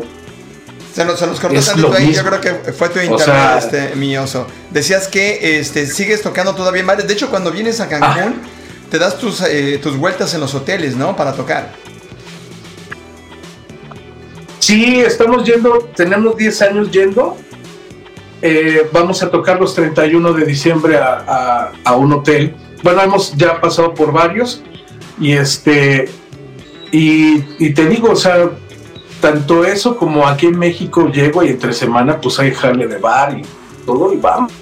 se 0.95 1.05
nos, 1.05 1.19
se 1.19 1.27
nos 1.27 1.41
cortó 1.41 1.61
tantito 1.61 1.93
ahí, 1.93 2.13
yo 2.13 2.25
creo 2.25 2.41
que 2.41 2.73
fue 2.73 2.89
tu 2.89 3.01
internet, 3.01 3.59
este, 3.59 3.97
mi 3.97 4.17
oso. 4.17 4.47
Decías 4.71 5.09
que 5.09 5.59
este, 5.59 5.87
sigues 5.87 6.23
tocando 6.23 6.55
todavía 6.55 6.83
en 6.83 6.87
bares. 6.87 7.09
De 7.09 7.15
hecho, 7.15 7.31
cuando 7.31 7.51
vienes 7.51 7.81
a 7.81 7.89
Cancún, 7.89 8.43
te 8.91 8.99
das 8.99 9.19
tus, 9.19 9.41
eh, 9.41 9.81
tus 9.83 9.97
vueltas 9.97 10.35
en 10.35 10.41
los 10.41 10.55
hoteles, 10.55 10.95
¿no? 10.95 11.17
Para 11.17 11.33
tocar. 11.33 11.73
Sí, 14.61 15.01
estamos 15.01 15.45
yendo, 15.45 15.91
tenemos 15.97 16.37
10 16.37 16.63
años 16.63 16.91
yendo. 16.93 17.37
Eh, 18.41 18.89
vamos 18.93 19.21
a 19.23 19.31
tocar 19.31 19.59
los 19.59 19.75
31 19.75 20.33
de 20.33 20.47
diciembre 20.47 20.97
a, 20.97 21.73
un 21.97 22.13
hotel. 22.13 22.55
Bueno, 22.85 23.03
hemos 23.03 23.37
ya 23.37 23.61
pasado 23.61 23.93
por 23.95 24.13
varios. 24.13 24.63
Y 25.21 25.33
este. 25.33 26.09
Y, 26.93 27.71
te 27.73 27.87
digo, 27.87 28.13
o 28.13 28.17
sea, 28.17 28.51
tanto 29.25 29.65
eso 29.65 29.97
como 29.97 30.29
aquí 30.29 30.45
en 30.45 30.59
México 30.59 31.09
llego 31.09 31.43
y 31.43 31.49
entre 31.49 31.73
semana 31.73 32.21
pues 32.21 32.39
hay 32.39 32.53
jale 32.53 32.87
de 32.87 32.99
bar 32.99 33.39
y 33.39 33.43
todo 33.87 34.13
y 34.13 34.19
vamos. 34.19 34.53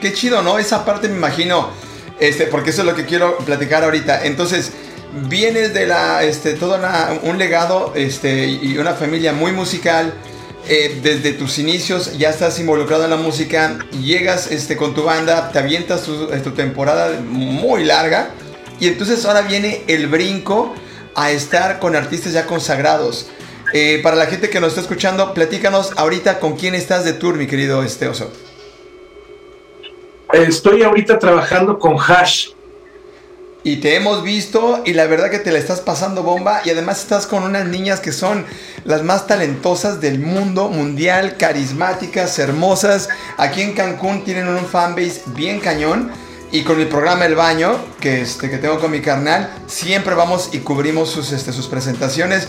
Qué 0.00 0.12
chido, 0.12 0.42
¿no? 0.42 0.58
Esa 0.58 0.84
parte 0.84 1.08
me 1.08 1.14
imagino, 1.14 1.68
este, 2.18 2.46
porque 2.46 2.70
eso 2.70 2.82
es 2.82 2.88
lo 2.88 2.96
que 2.96 3.04
quiero 3.04 3.38
platicar 3.38 3.84
ahorita. 3.84 4.24
Entonces, 4.24 4.72
vienes 5.28 5.74
de 5.74 5.86
la, 5.86 6.24
este, 6.24 6.54
todo 6.54 6.76
un 7.22 7.38
legado 7.38 7.92
este, 7.94 8.48
y 8.48 8.76
una 8.78 8.94
familia 8.94 9.32
muy 9.32 9.52
musical. 9.52 10.12
Eh, 10.66 10.98
desde 11.00 11.32
tus 11.32 11.60
inicios 11.60 12.18
ya 12.18 12.30
estás 12.30 12.58
involucrado 12.58 13.04
en 13.04 13.10
la 13.10 13.16
música, 13.16 13.78
llegas 14.02 14.50
este, 14.50 14.76
con 14.76 14.94
tu 14.94 15.04
banda, 15.04 15.52
te 15.52 15.60
avientas 15.60 16.02
tu, 16.02 16.26
tu 16.26 16.50
temporada 16.50 17.20
muy 17.20 17.84
larga 17.84 18.30
y 18.80 18.88
entonces 18.88 19.24
ahora 19.24 19.42
viene 19.42 19.82
el 19.86 20.08
brinco 20.08 20.74
a 21.14 21.30
estar 21.30 21.78
con 21.78 21.94
artistas 21.94 22.32
ya 22.32 22.46
consagrados. 22.46 23.28
Eh, 23.76 23.98
para 24.04 24.14
la 24.14 24.26
gente 24.26 24.50
que 24.50 24.60
nos 24.60 24.68
está 24.68 24.82
escuchando, 24.82 25.34
platícanos 25.34 25.94
ahorita 25.96 26.38
con 26.38 26.54
quién 26.54 26.76
estás 26.76 27.04
de 27.04 27.12
tour, 27.12 27.34
mi 27.34 27.48
querido 27.48 27.82
este 27.82 28.06
oso. 28.06 28.30
Estoy 30.32 30.84
ahorita 30.84 31.18
trabajando 31.18 31.80
con 31.80 31.96
Hash. 31.98 32.50
Y 33.64 33.78
te 33.78 33.96
hemos 33.96 34.22
visto 34.22 34.80
y 34.84 34.92
la 34.92 35.06
verdad 35.06 35.28
que 35.28 35.40
te 35.40 35.50
la 35.50 35.58
estás 35.58 35.80
pasando 35.80 36.22
bomba 36.22 36.60
y 36.64 36.70
además 36.70 37.00
estás 37.00 37.26
con 37.26 37.42
unas 37.42 37.66
niñas 37.66 37.98
que 37.98 38.12
son 38.12 38.46
las 38.84 39.02
más 39.02 39.26
talentosas 39.26 40.00
del 40.00 40.20
mundo 40.20 40.68
mundial, 40.68 41.36
carismáticas, 41.36 42.38
hermosas. 42.38 43.08
Aquí 43.38 43.62
en 43.62 43.72
Cancún 43.72 44.22
tienen 44.22 44.46
un 44.46 44.66
fanbase 44.66 45.22
bien 45.34 45.58
cañón 45.58 46.12
y 46.52 46.62
con 46.62 46.78
mi 46.78 46.84
programa 46.84 47.26
El 47.26 47.34
Baño, 47.34 47.76
que, 47.98 48.20
este, 48.20 48.48
que 48.48 48.58
tengo 48.58 48.78
con 48.78 48.92
mi 48.92 49.00
carnal, 49.00 49.52
siempre 49.66 50.14
vamos 50.14 50.50
y 50.52 50.58
cubrimos 50.58 51.10
sus, 51.10 51.32
este, 51.32 51.52
sus 51.52 51.66
presentaciones. 51.66 52.46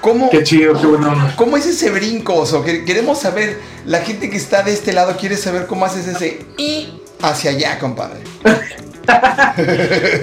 ¿Cómo, 0.00 0.30
qué 0.30 0.42
chido, 0.42 0.80
qué 0.80 0.86
bueno. 0.86 1.32
¿Cómo 1.36 1.56
es 1.56 1.66
ese 1.66 1.90
brinco, 1.90 2.34
Oso? 2.34 2.64
Queremos 2.64 3.20
saber, 3.20 3.60
la 3.84 4.00
gente 4.00 4.28
que 4.30 4.36
está 4.36 4.62
de 4.62 4.72
este 4.72 4.92
lado 4.92 5.16
quiere 5.16 5.36
saber 5.36 5.66
cómo 5.66 5.84
haces 5.84 6.06
ese 6.08 6.44
y 6.56 7.00
hacia 7.22 7.50
allá, 7.52 7.78
compadre. 7.78 8.20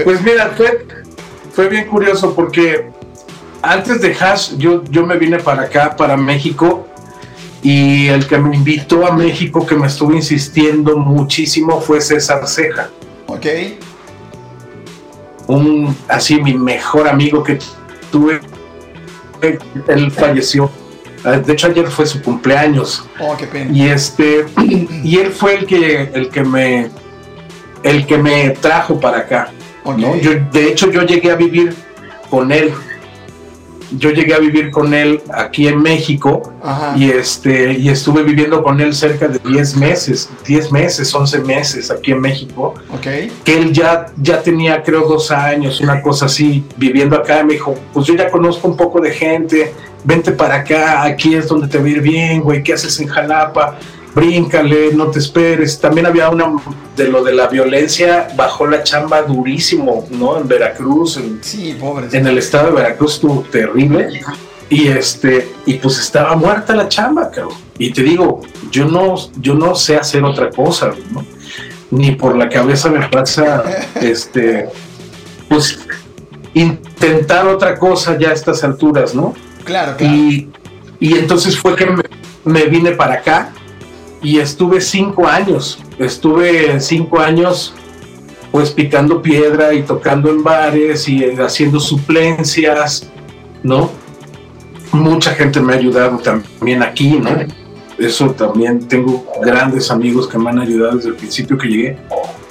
pues 0.04 0.22
mira, 0.22 0.54
fue, 0.56 0.86
fue 1.54 1.70
bien 1.70 1.88
curioso 1.88 2.36
porque 2.36 2.90
antes 3.62 4.02
de 4.02 4.14
Hash 4.14 4.58
yo, 4.58 4.84
yo 4.86 5.06
me 5.06 5.18
vine 5.18 5.40
para 5.40 5.64
acá, 5.64 5.96
para 5.96 6.16
México, 6.16 6.88
y 7.66 8.08
el 8.10 8.28
que 8.28 8.38
me 8.38 8.56
invitó 8.56 9.08
a 9.08 9.12
México, 9.12 9.66
que 9.66 9.74
me 9.74 9.88
estuvo 9.88 10.14
insistiendo 10.14 10.98
muchísimo, 10.98 11.82
fue 11.82 12.00
César 12.00 12.48
Ceja. 12.48 12.92
Ok. 13.26 13.46
Un, 15.48 15.98
así, 16.08 16.40
mi 16.40 16.54
mejor 16.54 17.08
amigo 17.08 17.44
que 17.44 17.58
tuve, 18.12 18.40
él 19.88 20.12
falleció. 20.12 20.70
Ah, 21.24 21.38
de 21.38 21.54
hecho, 21.54 21.68
ayer 21.68 21.88
fue 21.88 22.06
su 22.06 22.22
cumpleaños. 22.22 23.04
Oh, 23.20 23.36
qué 23.36 23.48
pena. 23.48 23.72
Y 23.72 23.88
este, 23.88 24.46
y 25.04 25.18
él 25.18 25.32
fue 25.32 25.56
el 25.56 25.66
que, 25.66 26.12
el 26.14 26.30
que 26.30 26.44
me 26.44 26.92
el 27.86 28.06
que 28.06 28.18
me 28.18 28.50
trajo 28.50 29.00
para 29.00 29.20
acá. 29.20 29.52
Yo, 30.22 30.32
de 30.52 30.68
hecho, 30.68 30.92
yo 30.92 31.04
llegué 31.04 31.32
a 31.32 31.36
vivir 31.36 31.76
con 32.30 32.52
él. 32.52 32.74
Yo 33.92 34.12
llegué 34.12 34.34
a 34.34 34.40
vivir 34.40 34.72
con 34.72 34.94
él 34.94 35.22
aquí 35.34 35.68
en 35.68 35.82
México 35.82 36.54
y 36.96 37.10
este 37.10 37.74
y 37.74 37.90
estuve 37.90 38.24
viviendo 38.24 38.64
con 38.64 38.82
él 38.82 38.94
cerca 38.94 39.28
de 39.28 39.40
10 39.40 39.78
meses, 39.78 40.30
10 40.46 40.72
meses, 40.72 41.14
11 41.14 41.40
meses 41.42 41.92
aquí 41.92 42.12
en 42.12 42.22
México. 42.22 42.74
Okay. 42.98 43.32
Que 43.44 43.58
él 43.58 43.72
ya, 43.72 44.08
ya 44.18 44.42
tenía 44.42 44.84
creo 44.84 45.08
dos 45.08 45.32
años, 45.32 45.82
una 45.82 46.02
cosa 46.02 46.26
así, 46.26 46.64
viviendo 46.78 47.16
acá. 47.16 47.44
Me 47.44 47.54
dijo, 47.54 47.76
pues 47.94 48.08
yo 48.08 48.16
ya 48.16 48.30
conozco 48.30 48.68
un 48.68 48.78
poco 48.78 49.00
de 49.02 49.12
gente, 49.12 49.74
vente 50.04 50.32
para 50.32 50.56
acá, 50.56 51.04
aquí 51.04 51.36
es 51.36 51.48
donde 51.48 51.68
te 51.68 51.78
va 51.78 51.86
a 51.86 51.90
ir 51.90 52.02
bien, 52.02 52.42
güey, 52.42 52.64
¿qué 52.64 52.74
haces 52.74 53.00
en 53.00 53.08
Jalapa? 53.08 53.78
Bríncale, 54.16 54.94
no 54.94 55.08
te 55.12 55.20
esperes. 55.20 55.80
También 55.80 56.08
había 56.08 56.30
una 56.30 56.54
de 56.96 57.10
lo 57.10 57.24
de 57.24 57.34
la 57.34 57.48
violencia, 57.48 58.30
bajó 58.36 58.66
la 58.66 58.82
chamba 58.82 59.22
durísimo, 59.22 60.08
¿no? 60.10 60.40
En 60.40 60.48
Veracruz, 60.48 61.18
en, 61.18 61.40
sí, 61.44 61.76
pobre. 61.80 62.08
En 62.14 62.26
el 62.26 62.38
estado 62.38 62.68
de 62.68 62.76
Veracruz 62.76 63.16
estuvo 63.16 63.42
terrible. 63.52 64.22
Y 64.70 64.88
este, 64.88 65.52
y 65.66 65.76
pues 65.76 66.00
estaba 66.00 66.36
muerta 66.36 66.76
la 66.76 66.88
chamba, 66.88 67.30
cabrón. 67.30 67.54
Y 67.78 67.92
te 67.92 68.02
digo, 68.02 68.42
yo 68.72 68.86
no, 68.86 69.16
yo 69.40 69.54
no 69.54 69.76
sé 69.76 69.98
hacer 69.98 70.24
otra 70.24 70.50
cosa, 70.50 70.92
¿no? 71.12 71.24
Ni 71.92 72.14
por 72.14 72.36
la 72.36 72.50
cabeza 72.50 72.90
me 72.90 73.08
pasa, 73.10 73.64
este, 74.02 74.70
pues 75.50 75.80
intentar 76.54 77.46
otra 77.48 77.78
cosa 77.78 78.18
ya 78.18 78.30
a 78.30 78.34
estas 78.34 78.64
alturas, 78.64 79.14
¿no? 79.14 79.36
Claro, 79.66 79.98
claro. 79.98 80.14
Y, 80.16 80.50
y 81.00 81.18
entonces 81.18 81.60
fue 81.60 81.76
que 81.76 81.88
me 82.46 82.66
vine 82.66 82.92
para 82.92 83.16
acá 83.16 83.52
y 84.26 84.40
estuve 84.40 84.82
cinco 84.82 85.28
años, 85.28 85.78
estuve 86.00 86.80
cinco 86.80 87.20
años 87.20 87.76
pues 88.52 88.72
picando 88.72 89.22
piedra 89.22 89.72
y 89.72 89.84
tocando 89.84 90.32
en 90.32 90.44
bares 90.44 91.08
y 91.08 91.24
haciendo 91.26 91.80
suplencias, 91.80 93.08
¿no? 93.62 93.92
Mucha 94.92 95.32
gente 95.36 95.62
me 95.62 95.74
ha 95.74 95.76
ayudado 95.76 96.18
también 96.18 96.82
aquí, 96.82 97.20
¿no? 97.20 97.30
Eso 98.00 98.32
también 98.32 98.88
tengo 98.88 99.28
grandes 99.44 99.92
amigos 99.92 100.28
que 100.28 100.40
me 100.40 100.50
han 100.50 100.58
ayudado 100.58 100.96
desde 100.96 101.10
el 101.10 101.16
principio 101.16 101.56
que 101.56 101.68
llegué, 101.68 101.98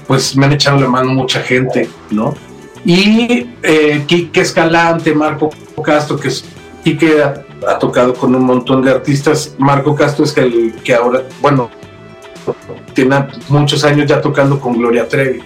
pues 0.07 0.37
me 0.37 0.47
han 0.47 0.53
echado 0.53 0.79
la 0.79 0.89
mano 0.89 1.13
mucha 1.13 1.41
gente, 1.41 1.89
¿no? 2.09 2.35
Y 2.85 3.49
eh, 3.65 4.05
Quique 4.07 4.43
Escalante, 4.43 5.13
Marco 5.13 5.51
Castro, 5.83 6.21
que 6.21 6.29
es 6.29 6.45
Quique 6.85 7.21
ha 7.69 7.79
tocado 7.79 8.15
con 8.15 8.35
un 8.35 8.45
montón 8.45 8.83
de 8.83 8.91
artistas. 8.91 9.55
Marco 9.59 9.95
Castro 9.95 10.25
es 10.25 10.37
el 10.37 10.75
que 10.85 10.95
ahora, 10.95 11.23
bueno, 11.41 11.71
tiene 12.93 13.27
muchos 13.49 13.85
años 13.85 14.07
ya 14.09 14.21
tocando 14.21 14.61
con 14.61 14.77
Gloria 14.77 15.09
Trevi. 15.09 15.43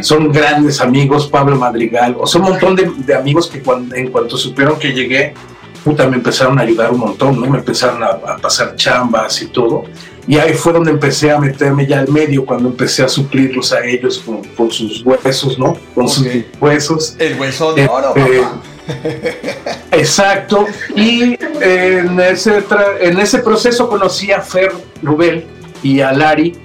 Son 0.00 0.30
grandes 0.30 0.80
amigos, 0.80 1.26
Pablo 1.26 1.56
Madrigal, 1.56 2.16
o 2.18 2.26
son 2.26 2.42
un 2.42 2.50
montón 2.50 2.76
de, 2.76 3.14
amigos 3.14 3.48
que 3.48 3.60
cuando, 3.60 3.94
en 3.96 4.10
cuanto 4.10 4.36
supieron 4.36 4.78
que 4.78 4.92
llegué, 4.92 5.34
puta, 5.82 6.06
me 6.06 6.16
empezaron 6.16 6.58
a 6.58 6.62
ayudar 6.62 6.92
un 6.92 6.98
montón, 6.98 7.40
¿no? 7.40 7.46
Me 7.48 7.58
empezaron 7.58 8.02
a, 8.02 8.36
pasar 8.36 8.76
chambas 8.76 9.42
y 9.42 9.46
todo. 9.46 9.84
Y 10.28 10.36
ahí 10.38 10.54
fue 10.54 10.72
donde 10.72 10.90
empecé 10.90 11.30
a 11.30 11.38
meterme 11.38 11.86
ya 11.86 12.00
al 12.00 12.08
medio, 12.08 12.44
cuando 12.44 12.68
empecé 12.68 13.02
a 13.02 13.08
suplirlos 13.08 13.72
a 13.72 13.84
ellos 13.84 14.22
con, 14.56 14.70
sus 14.70 15.04
huesos, 15.04 15.58
¿no? 15.58 15.76
Con 15.94 16.08
sus 16.08 16.26
huesos. 16.60 17.16
El 17.18 17.38
hueso 17.40 17.72
de 17.74 17.86
oro, 17.86 18.12
este, 18.14 18.40
papá. 18.40 18.62
Exacto. 19.92 20.66
Y 20.94 21.36
en 21.60 22.20
ese, 22.20 22.64
en 23.00 23.18
ese 23.18 23.38
proceso 23.38 23.88
conocí 23.88 24.32
a 24.32 24.40
Fer 24.40 24.72
Rubel 25.02 25.46
y 25.82 26.00
a 26.00 26.12
Lari 26.12 26.56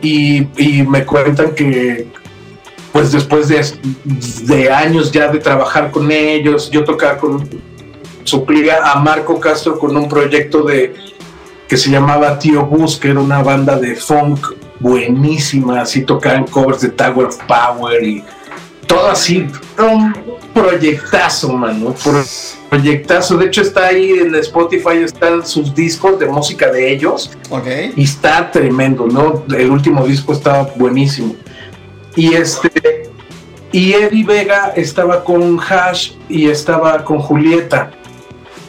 y, 0.00 0.46
me 0.88 1.04
cuentan 1.04 1.54
que 1.54 2.06
pues 2.92 3.12
después 3.12 3.48
de, 3.48 3.64
de, 4.44 4.70
años 4.72 5.12
ya 5.12 5.28
de 5.28 5.38
trabajar 5.38 5.90
con 5.90 6.10
ellos, 6.10 6.70
yo 6.70 6.84
tocaba 6.84 7.18
con, 7.18 7.48
suplía 8.24 8.90
a 8.90 8.98
Marco 8.98 9.38
Castro 9.38 9.78
con 9.78 9.96
un 9.96 10.08
proyecto 10.08 10.62
de 10.62 10.94
que 11.68 11.76
se 11.76 11.90
llamaba 11.90 12.38
Tío 12.38 12.64
Bus, 12.64 12.96
que 12.96 13.10
era 13.10 13.20
una 13.20 13.42
banda 13.42 13.78
de 13.78 13.94
funk 13.94 14.40
buenísima, 14.80 15.82
así 15.82 16.02
tocaban 16.02 16.46
covers 16.46 16.80
de 16.80 16.88
Tower 16.88 17.26
of 17.26 17.38
Power 17.44 18.02
y 18.02 18.24
todo 18.88 19.10
así, 19.10 19.46
un 19.78 20.12
proyectazo, 20.52 21.52
mano, 21.52 21.94
proyectazo. 22.68 23.36
De 23.36 23.46
hecho, 23.46 23.62
está 23.62 23.86
ahí 23.86 24.10
en 24.10 24.34
Spotify, 24.34 25.02
están 25.04 25.46
sus 25.46 25.72
discos 25.72 26.18
de 26.18 26.26
música 26.26 26.72
de 26.72 26.92
ellos. 26.92 27.30
Ok. 27.50 27.66
Y 27.94 28.02
está 28.02 28.50
tremendo, 28.50 29.06
¿no? 29.06 29.44
El 29.54 29.70
último 29.70 30.04
disco 30.04 30.32
está 30.32 30.62
buenísimo. 30.74 31.36
Y 32.16 32.34
este. 32.34 33.12
Y 33.70 33.92
Eddie 33.92 34.24
Vega 34.24 34.72
estaba 34.74 35.22
con 35.22 35.60
Hash 35.60 36.12
y 36.28 36.48
estaba 36.48 37.04
con 37.04 37.18
Julieta. 37.18 37.90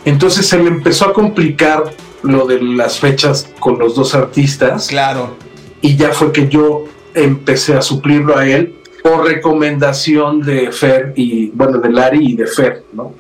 Entonces 0.04 0.46
se 0.48 0.58
le 0.62 0.68
empezó 0.68 1.06
a 1.06 1.14
complicar 1.14 1.94
lo 2.22 2.46
de 2.46 2.62
las 2.62 3.00
fechas 3.00 3.50
con 3.60 3.80
los 3.80 3.96
dos 3.96 4.14
artistas. 4.14 4.88
Claro. 4.88 5.38
Y 5.82 5.96
ya 5.96 6.12
fue 6.12 6.34
que 6.34 6.50
yo 6.50 6.84
empecé 7.14 7.76
a 7.76 7.82
suplirlo 7.82 8.38
a 8.38 8.46
él 8.46 8.79
por 9.04 9.26
recomendación 9.26 10.42
de 10.42 10.72
Fer 10.72 11.14
y, 11.16 11.50
bueno, 11.50 11.78
de 11.78 11.90
Lari 11.90 12.32
y 12.32 12.36
de 12.36 12.48
Fer, 12.48 12.84
¿no? 12.94 13.14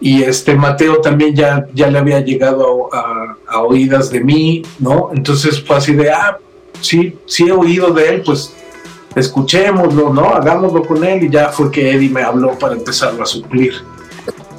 Y 0.00 0.22
este 0.22 0.54
Mateo 0.54 1.00
también 1.00 1.34
ya, 1.34 1.66
ya 1.74 1.88
le 1.88 1.98
había 1.98 2.20
llegado 2.20 2.88
a, 2.92 3.36
oídas 3.62 4.10
de 4.10 4.20
mí, 4.20 4.62
¿no? 4.78 5.10
Entonces 5.12 5.62
fue 5.64 5.76
así 5.76 5.94
de, 5.94 6.10
ah, 6.10 6.38
sí, 6.80 7.16
sí 7.26 7.48
he 7.48 7.52
oído 7.52 7.90
de 7.90 8.08
él, 8.08 8.22
pues 8.24 8.54
escuchémoslo, 9.16 10.12
¿no? 10.12 10.28
Hagámoslo 10.28 10.84
con 10.84 11.02
él 11.02 11.24
y 11.24 11.30
ya 11.30 11.48
fue 11.48 11.70
que 11.70 11.90
Eddie 11.90 12.10
me 12.10 12.22
habló 12.22 12.56
para 12.58 12.74
empezarlo 12.74 13.22
a 13.22 13.26
suplir. 13.26 13.74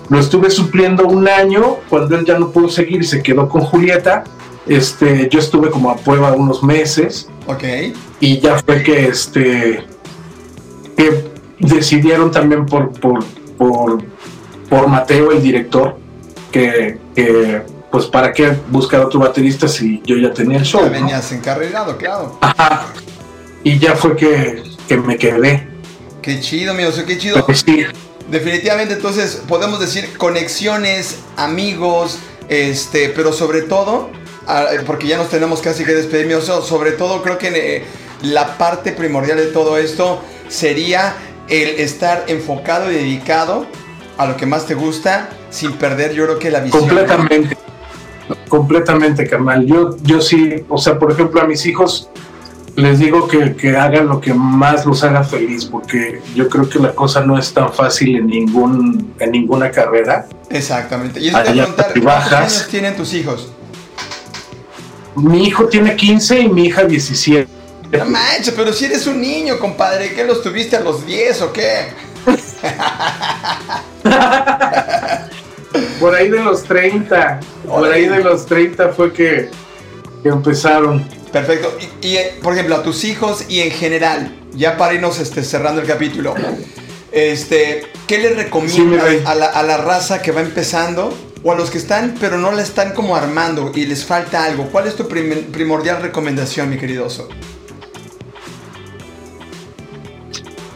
Lo 0.09 0.19
estuve 0.19 0.49
supliendo 0.49 1.05
un 1.05 1.27
año, 1.27 1.77
cuando 1.87 2.17
él 2.17 2.25
ya 2.25 2.37
no 2.37 2.49
pudo 2.49 2.67
seguir 2.67 3.01
y 3.01 3.05
se 3.05 3.21
quedó 3.21 3.47
con 3.47 3.61
Julieta, 3.61 4.23
este, 4.67 5.29
yo 5.29 5.39
estuve 5.39 5.69
como 5.69 5.91
a 5.91 5.95
prueba 5.97 6.33
unos 6.33 6.63
meses. 6.63 7.29
Ok. 7.47 7.63
Y 8.19 8.39
ya 8.39 8.57
fue 8.57 8.83
que 8.83 9.07
este 9.07 9.85
que 10.99 11.23
decidieron 11.59 12.29
también 12.29 12.65
por, 12.65 12.91
por, 12.99 13.23
por, 14.69 14.87
Mateo, 14.87 15.31
el 15.31 15.41
director, 15.41 15.97
que, 16.51 16.97
pues 17.89 18.05
para 18.07 18.33
qué 18.33 18.53
buscar 18.69 18.99
otro 19.01 19.21
baterista 19.21 19.69
si 19.69 20.01
yo 20.05 20.17
ya 20.17 20.33
tenía 20.33 20.57
el 20.57 20.65
show. 20.65 20.81
Ya 20.83 20.89
venías 20.89 21.31
encarregado, 21.31 21.97
claro. 21.97 22.37
Ajá. 22.41 22.87
Y 23.63 23.79
ya 23.79 23.95
fue 23.95 24.17
que, 24.17 24.63
me 24.97 25.17
quedé. 25.17 25.69
Qué 26.21 26.41
chido, 26.41 26.73
mío, 26.73 26.89
qué 27.07 27.17
chido. 27.17 27.45
Pues 27.45 27.63
sí. 27.65 27.85
Definitivamente, 28.29 28.95
entonces 28.95 29.41
podemos 29.47 29.79
decir 29.79 30.17
conexiones, 30.17 31.19
amigos, 31.37 32.19
este, 32.49 33.09
pero 33.09 33.31
sobre 33.31 33.61
todo, 33.61 34.09
ah, 34.47 34.67
porque 34.85 35.07
ya 35.07 35.17
nos 35.17 35.29
tenemos 35.29 35.61
casi 35.61 35.85
que 35.85 35.93
despedir, 35.93 36.27
mío, 36.27 36.41
sobre 36.41 36.91
todo 36.91 37.23
creo 37.23 37.37
que 37.37 37.47
eh, 37.77 37.83
la 38.21 38.57
parte 38.57 38.91
primordial 38.91 39.37
de 39.37 39.47
todo 39.47 39.77
esto 39.77 40.21
sería 40.49 41.13
el 41.47 41.79
estar 41.79 42.25
enfocado 42.27 42.91
y 42.91 42.95
dedicado 42.95 43.65
a 44.17 44.27
lo 44.27 44.35
que 44.35 44.45
más 44.45 44.65
te 44.65 44.75
gusta 44.75 45.29
sin 45.49 45.73
perder 45.73 46.13
yo 46.13 46.25
creo 46.25 46.39
que 46.39 46.51
la 46.51 46.59
visión. 46.59 46.81
Completamente, 46.81 47.57
completamente, 48.47 49.27
carnal. 49.27 49.65
Yo, 49.65 49.97
yo 50.01 50.21
sí, 50.21 50.63
o 50.67 50.77
sea, 50.77 50.99
por 50.99 51.11
ejemplo, 51.11 51.41
a 51.41 51.45
mis 51.45 51.65
hijos 51.65 52.09
les 52.75 52.99
digo 52.99 53.27
que, 53.27 53.55
que, 53.55 53.75
hagan 53.75 54.07
lo 54.07 54.21
que 54.21 54.33
más 54.33 54.85
los 54.85 55.03
haga 55.03 55.23
feliz, 55.23 55.65
porque 55.65 56.21
yo 56.35 56.47
creo 56.47 56.69
que 56.69 56.79
la 56.79 56.93
cosa 56.93 57.21
no 57.21 57.37
es 57.37 57.53
tan 57.53 57.73
fácil 57.73 58.15
en 58.15 58.27
ningún 58.27 59.13
en 59.19 59.31
ninguna 59.31 59.71
carrera. 59.71 60.27
Exactamente. 60.49 61.19
Y 61.19 61.29
eso 61.29 61.39
te 61.43 61.51
preguntar, 61.51 61.93
¿cuántos 62.01 62.33
años 62.33 62.67
tienen 62.69 62.95
tus 62.95 63.13
hijos? 63.13 63.51
Mi 65.15 65.47
hijo 65.47 65.65
tiene 65.65 65.95
15 65.95 66.39
y 66.41 66.49
mi 66.49 66.65
hija 66.65 66.83
17. 66.83 67.58
No 67.91 68.05
manches, 68.05 68.53
pero 68.55 68.71
si 68.71 68.85
eres 68.85 69.07
un 69.07 69.19
niño, 69.19 69.57
compadre, 69.57 70.13
¿qué 70.13 70.23
los 70.23 70.43
tuviste 70.43 70.75
a 70.75 70.81
los 70.81 71.05
10 71.05 71.41
o 71.41 71.51
qué? 71.51 71.87
por 75.99 76.13
ahí 76.13 76.29
de 76.29 76.43
los 76.43 76.63
30, 76.63 77.39
por 77.67 77.91
ahí 77.91 78.07
de 78.07 78.23
los 78.23 78.45
30 78.45 78.89
fue 78.89 79.11
que, 79.11 79.49
empezaron. 80.23 81.03
Perfecto. 81.31 81.75
Y, 82.01 82.17
eh, 82.17 82.37
por 82.43 82.53
ejemplo, 82.53 82.75
a 82.75 82.83
tus 82.83 83.03
hijos 83.03 83.45
y 83.49 83.61
en 83.61 83.71
general, 83.71 84.35
ya 84.53 84.77
para 84.77 84.93
irnos 84.93 85.19
este, 85.19 85.43
cerrando 85.43 85.81
el 85.81 85.87
capítulo, 85.87 86.35
este, 87.11 87.87
¿qué 88.07 88.19
les 88.19 88.35
recomiendas 88.35 89.25
a, 89.25 89.33
la, 89.33 89.47
a 89.47 89.63
la 89.63 89.77
raza 89.77 90.21
que 90.21 90.31
va 90.31 90.41
empezando 90.41 91.11
o 91.41 91.51
a 91.51 91.55
los 91.55 91.71
que 91.71 91.77
están 91.77 92.15
pero 92.19 92.37
no 92.37 92.51
la 92.51 92.61
están 92.61 92.93
como 92.93 93.15
armando 93.15 93.71
y 93.73 93.85
les 93.85 94.05
falta 94.05 94.43
algo? 94.43 94.69
¿Cuál 94.71 94.87
es 94.87 94.95
tu 94.95 95.07
primordial 95.07 96.03
recomendación, 96.03 96.69
mi 96.69 96.77
querido 96.77 97.05
oso? 97.05 97.29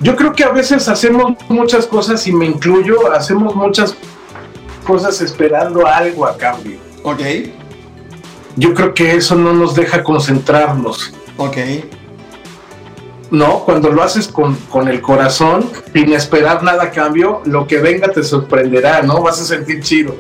Yo 0.04 0.16
creo 0.16 0.34
que 0.34 0.44
a 0.44 0.50
veces 0.50 0.88
hacemos 0.88 1.34
muchas 1.50 1.88
cosas 1.88 2.28
y 2.28 2.34
me 2.34 2.46
incluyo, 2.46 3.12
hacemos 3.12 3.56
muchas 3.56 3.96
cosas 4.86 5.22
esperando 5.22 5.88
algo 5.88 6.26
a 6.26 6.38
cambio. 6.38 6.78
Ok. 7.04 7.22
Yo 8.56 8.74
creo 8.74 8.94
que 8.94 9.16
eso 9.16 9.36
no 9.36 9.54
nos 9.54 9.74
deja 9.74 10.04
concentrarnos. 10.04 11.14
Ok. 11.38 11.58
¿no? 13.32 13.62
Cuando 13.66 13.90
lo 13.90 14.04
haces 14.04 14.28
con, 14.28 14.56
con, 14.70 14.88
el 14.88 15.02
corazón, 15.02 15.68
sin 15.92 16.14
esperar 16.14 16.62
nada 16.62 16.84
a 16.84 16.92
cambio, 16.92 17.42
lo 17.46 17.66
que 17.66 17.80
venga 17.80 18.10
te 18.10 18.22
sorprenderá, 18.22 19.02
¿no? 19.02 19.24
Vas 19.24 19.42
a 19.42 19.46
sentir 19.46 19.82
chido. 19.82 20.16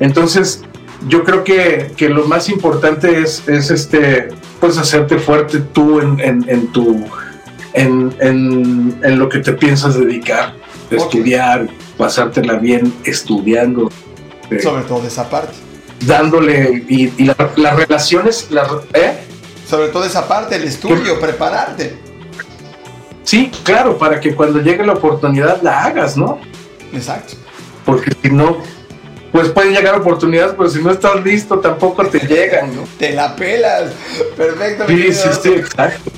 Entonces, 0.00 0.62
yo 1.06 1.24
creo 1.24 1.44
que, 1.44 1.92
que 1.96 2.10
lo 2.10 2.26
más 2.26 2.50
importante 2.50 3.22
es, 3.22 3.46
es, 3.48 3.70
este, 3.70 4.28
pues 4.60 4.76
hacerte 4.76 5.18
fuerte 5.18 5.60
tú 5.60 6.00
en, 6.00 6.20
en, 6.20 6.66
tu, 6.68 7.06
en, 7.72 8.14
en, 8.20 9.18
lo 9.18 9.28
que 9.28 9.38
te 9.40 9.52
piensas 9.52 9.98
dedicar, 9.98 10.54
estudiar, 10.90 11.68
pasártela 11.96 12.54
bien 12.54 12.92
estudiando. 13.04 13.90
Sobre 14.62 14.82
todo 14.84 15.06
esa 15.06 15.28
parte. 15.28 15.54
Dándole, 16.06 16.84
y, 16.88 17.12
y 17.16 17.24
las 17.24 17.76
relaciones, 17.76 18.48
¿eh? 18.94 19.18
Sobre 19.68 19.88
todo 19.88 20.04
esa 20.04 20.26
parte, 20.26 20.56
el 20.56 20.64
estudio, 20.64 21.20
prepararte. 21.20 21.96
Sí, 23.22 23.50
claro, 23.62 23.98
para 23.98 24.20
que 24.20 24.34
cuando 24.34 24.60
llegue 24.60 24.86
la 24.86 24.94
oportunidad 24.94 25.60
la 25.60 25.84
hagas, 25.84 26.16
¿no? 26.16 26.40
Exacto. 26.94 27.34
Porque 27.84 28.12
si 28.22 28.30
no, 28.30 28.62
pues 29.32 29.50
pueden 29.50 29.74
llegar 29.74 29.94
oportunidades, 29.96 30.54
pero 30.56 30.70
si 30.70 30.82
no 30.82 30.90
estás 30.90 31.22
listo 31.22 31.58
tampoco 31.58 32.06
te 32.06 32.20
llegan, 32.20 32.74
¿no? 32.74 32.84
Te 32.98 33.12
la 33.12 33.36
pelas. 33.36 33.92
Perfecto. 34.36 34.86
Sí, 34.88 35.12
sí, 35.12 35.28
sí, 35.42 35.48
exacto. 35.50 36.10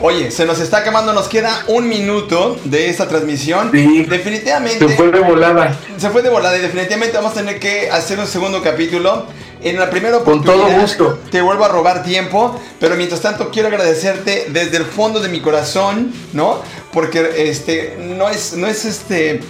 Oye, 0.00 0.30
se 0.30 0.44
nos 0.44 0.60
está 0.60 0.84
quemando, 0.84 1.12
nos 1.12 1.28
queda 1.28 1.64
un 1.68 1.88
minuto 1.88 2.58
de 2.64 2.88
esta 2.88 3.08
transmisión. 3.08 3.70
Sí, 3.72 4.04
definitivamente. 4.04 4.88
Se 4.88 4.94
fue 4.94 5.10
de 5.10 5.20
volada. 5.20 5.76
Se 5.96 6.10
fue 6.10 6.22
de 6.22 6.30
volada 6.30 6.56
y 6.56 6.60
definitivamente 6.60 7.16
vamos 7.16 7.32
a 7.32 7.34
tener 7.34 7.58
que 7.58 7.90
hacer 7.90 8.18
un 8.18 8.26
segundo 8.26 8.62
capítulo. 8.62 9.26
En 9.60 9.76
la 9.76 9.90
primera 9.90 10.18
oportunidad. 10.18 10.54
Con 10.54 10.70
todo 10.70 10.80
gusto. 10.80 11.18
Te 11.32 11.40
vuelvo 11.40 11.64
a 11.64 11.68
robar 11.68 12.04
tiempo, 12.04 12.60
pero 12.78 12.94
mientras 12.94 13.20
tanto 13.20 13.50
quiero 13.50 13.66
agradecerte 13.66 14.46
desde 14.50 14.76
el 14.76 14.84
fondo 14.84 15.18
de 15.18 15.28
mi 15.28 15.40
corazón, 15.40 16.12
¿no? 16.32 16.62
Porque 16.92 17.48
este 17.50 17.96
no 17.98 18.28
es 18.28 18.52
no 18.52 18.68
es 18.68 18.84
este 18.84 19.40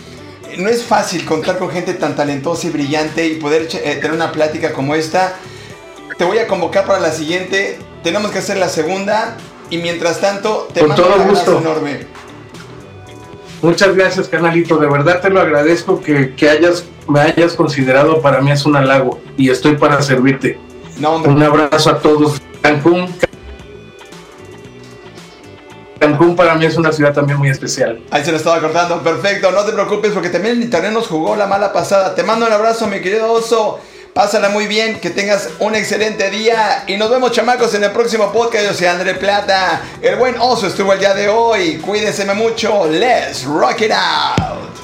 no 0.57 0.71
es 0.71 0.83
fácil 0.83 1.27
contar 1.27 1.59
con 1.59 1.71
gente 1.71 1.93
tan 1.93 2.17
talentosa 2.17 2.69
y 2.69 2.71
brillante 2.71 3.27
y 3.27 3.35
poder 3.35 3.69
eh, 3.73 3.97
tener 3.97 4.13
una 4.13 4.33
plática 4.33 4.73
como 4.73 4.95
esta. 4.95 5.37
Te 6.17 6.25
voy 6.25 6.39
a 6.39 6.47
convocar 6.47 6.87
para 6.87 7.01
la 7.01 7.13
siguiente. 7.13 7.79
Tenemos 8.03 8.31
que 8.31 8.39
hacer 8.39 8.57
la 8.57 8.71
segunda 8.71 9.37
y 9.71 9.79
mientras 9.79 10.21
tanto 10.21 10.69
te 10.73 10.81
con 10.81 10.91
mando 10.91 11.03
todo 11.05 11.15
un 11.17 11.21
abrazo 11.23 11.53
gusto. 11.53 11.59
enorme. 11.59 12.07
Muchas 13.63 13.95
gracias, 13.95 14.29
canalito. 14.29 14.77
De 14.77 14.87
verdad 14.87 15.21
te 15.21 15.31
lo 15.31 15.41
agradezco 15.41 16.01
que, 16.01 16.35
que 16.35 16.49
hayas 16.49 16.85
me 17.09 17.21
hayas 17.21 17.55
considerado. 17.55 18.21
Para 18.21 18.41
mí 18.41 18.51
es 18.51 18.65
un 18.67 18.77
halago 18.77 19.21
y 19.37 19.51
estoy 19.51 19.77
para 19.77 20.01
servirte. 20.03 20.59
No. 20.99 21.17
Un 21.17 21.43
abrazo 21.43 21.91
a 21.91 21.99
todos. 21.99 22.41
Cancún. 22.61 23.13
Cancún 25.99 26.37
para 26.37 26.55
mí 26.55 26.65
es 26.65 26.77
una 26.77 26.93
ciudad 26.93 27.13
también 27.13 27.39
muy 27.39 27.49
especial. 27.49 28.01
Ahí 28.11 28.25
se 28.25 28.31
lo 28.31 28.37
estaba 28.37 28.61
cortando. 28.61 29.03
Perfecto, 29.03 29.51
no 29.51 29.65
te 29.65 29.73
preocupes 29.73 30.13
porque 30.13 30.29
también 30.29 30.57
el 30.57 30.63
internet 30.63 30.93
nos 30.93 31.09
jugó 31.09 31.35
la 31.35 31.47
mala 31.47 31.73
pasada. 31.73 32.15
Te 32.15 32.23
mando 32.23 32.47
un 32.47 32.53
abrazo, 32.53 32.87
mi 32.87 33.01
querido 33.01 33.33
oso. 33.33 33.81
Pásala 34.19 34.49
muy 34.49 34.67
bien, 34.67 34.99
que 34.99 35.11
tengas 35.11 35.49
un 35.61 35.77
excelente 35.77 36.29
día 36.29 36.83
y 36.89 36.97
nos 36.97 37.09
vemos 37.09 37.31
chamacos 37.31 37.73
en 37.75 37.85
el 37.85 37.93
próximo 37.93 38.33
podcast. 38.33 38.65
Yo 38.65 38.75
soy 38.75 38.89
André 38.89 39.15
Plata. 39.15 39.81
El 40.03 40.17
buen 40.17 40.35
oso 40.41 40.67
estuvo 40.67 40.93
el 40.93 40.99
día 40.99 41.15
de 41.15 41.29
hoy. 41.29 41.77
Cuídense 41.77 42.25
mucho. 42.35 42.89
Let's 42.91 43.45
rock 43.45 43.83
it 43.83 43.93
out. 43.93 44.78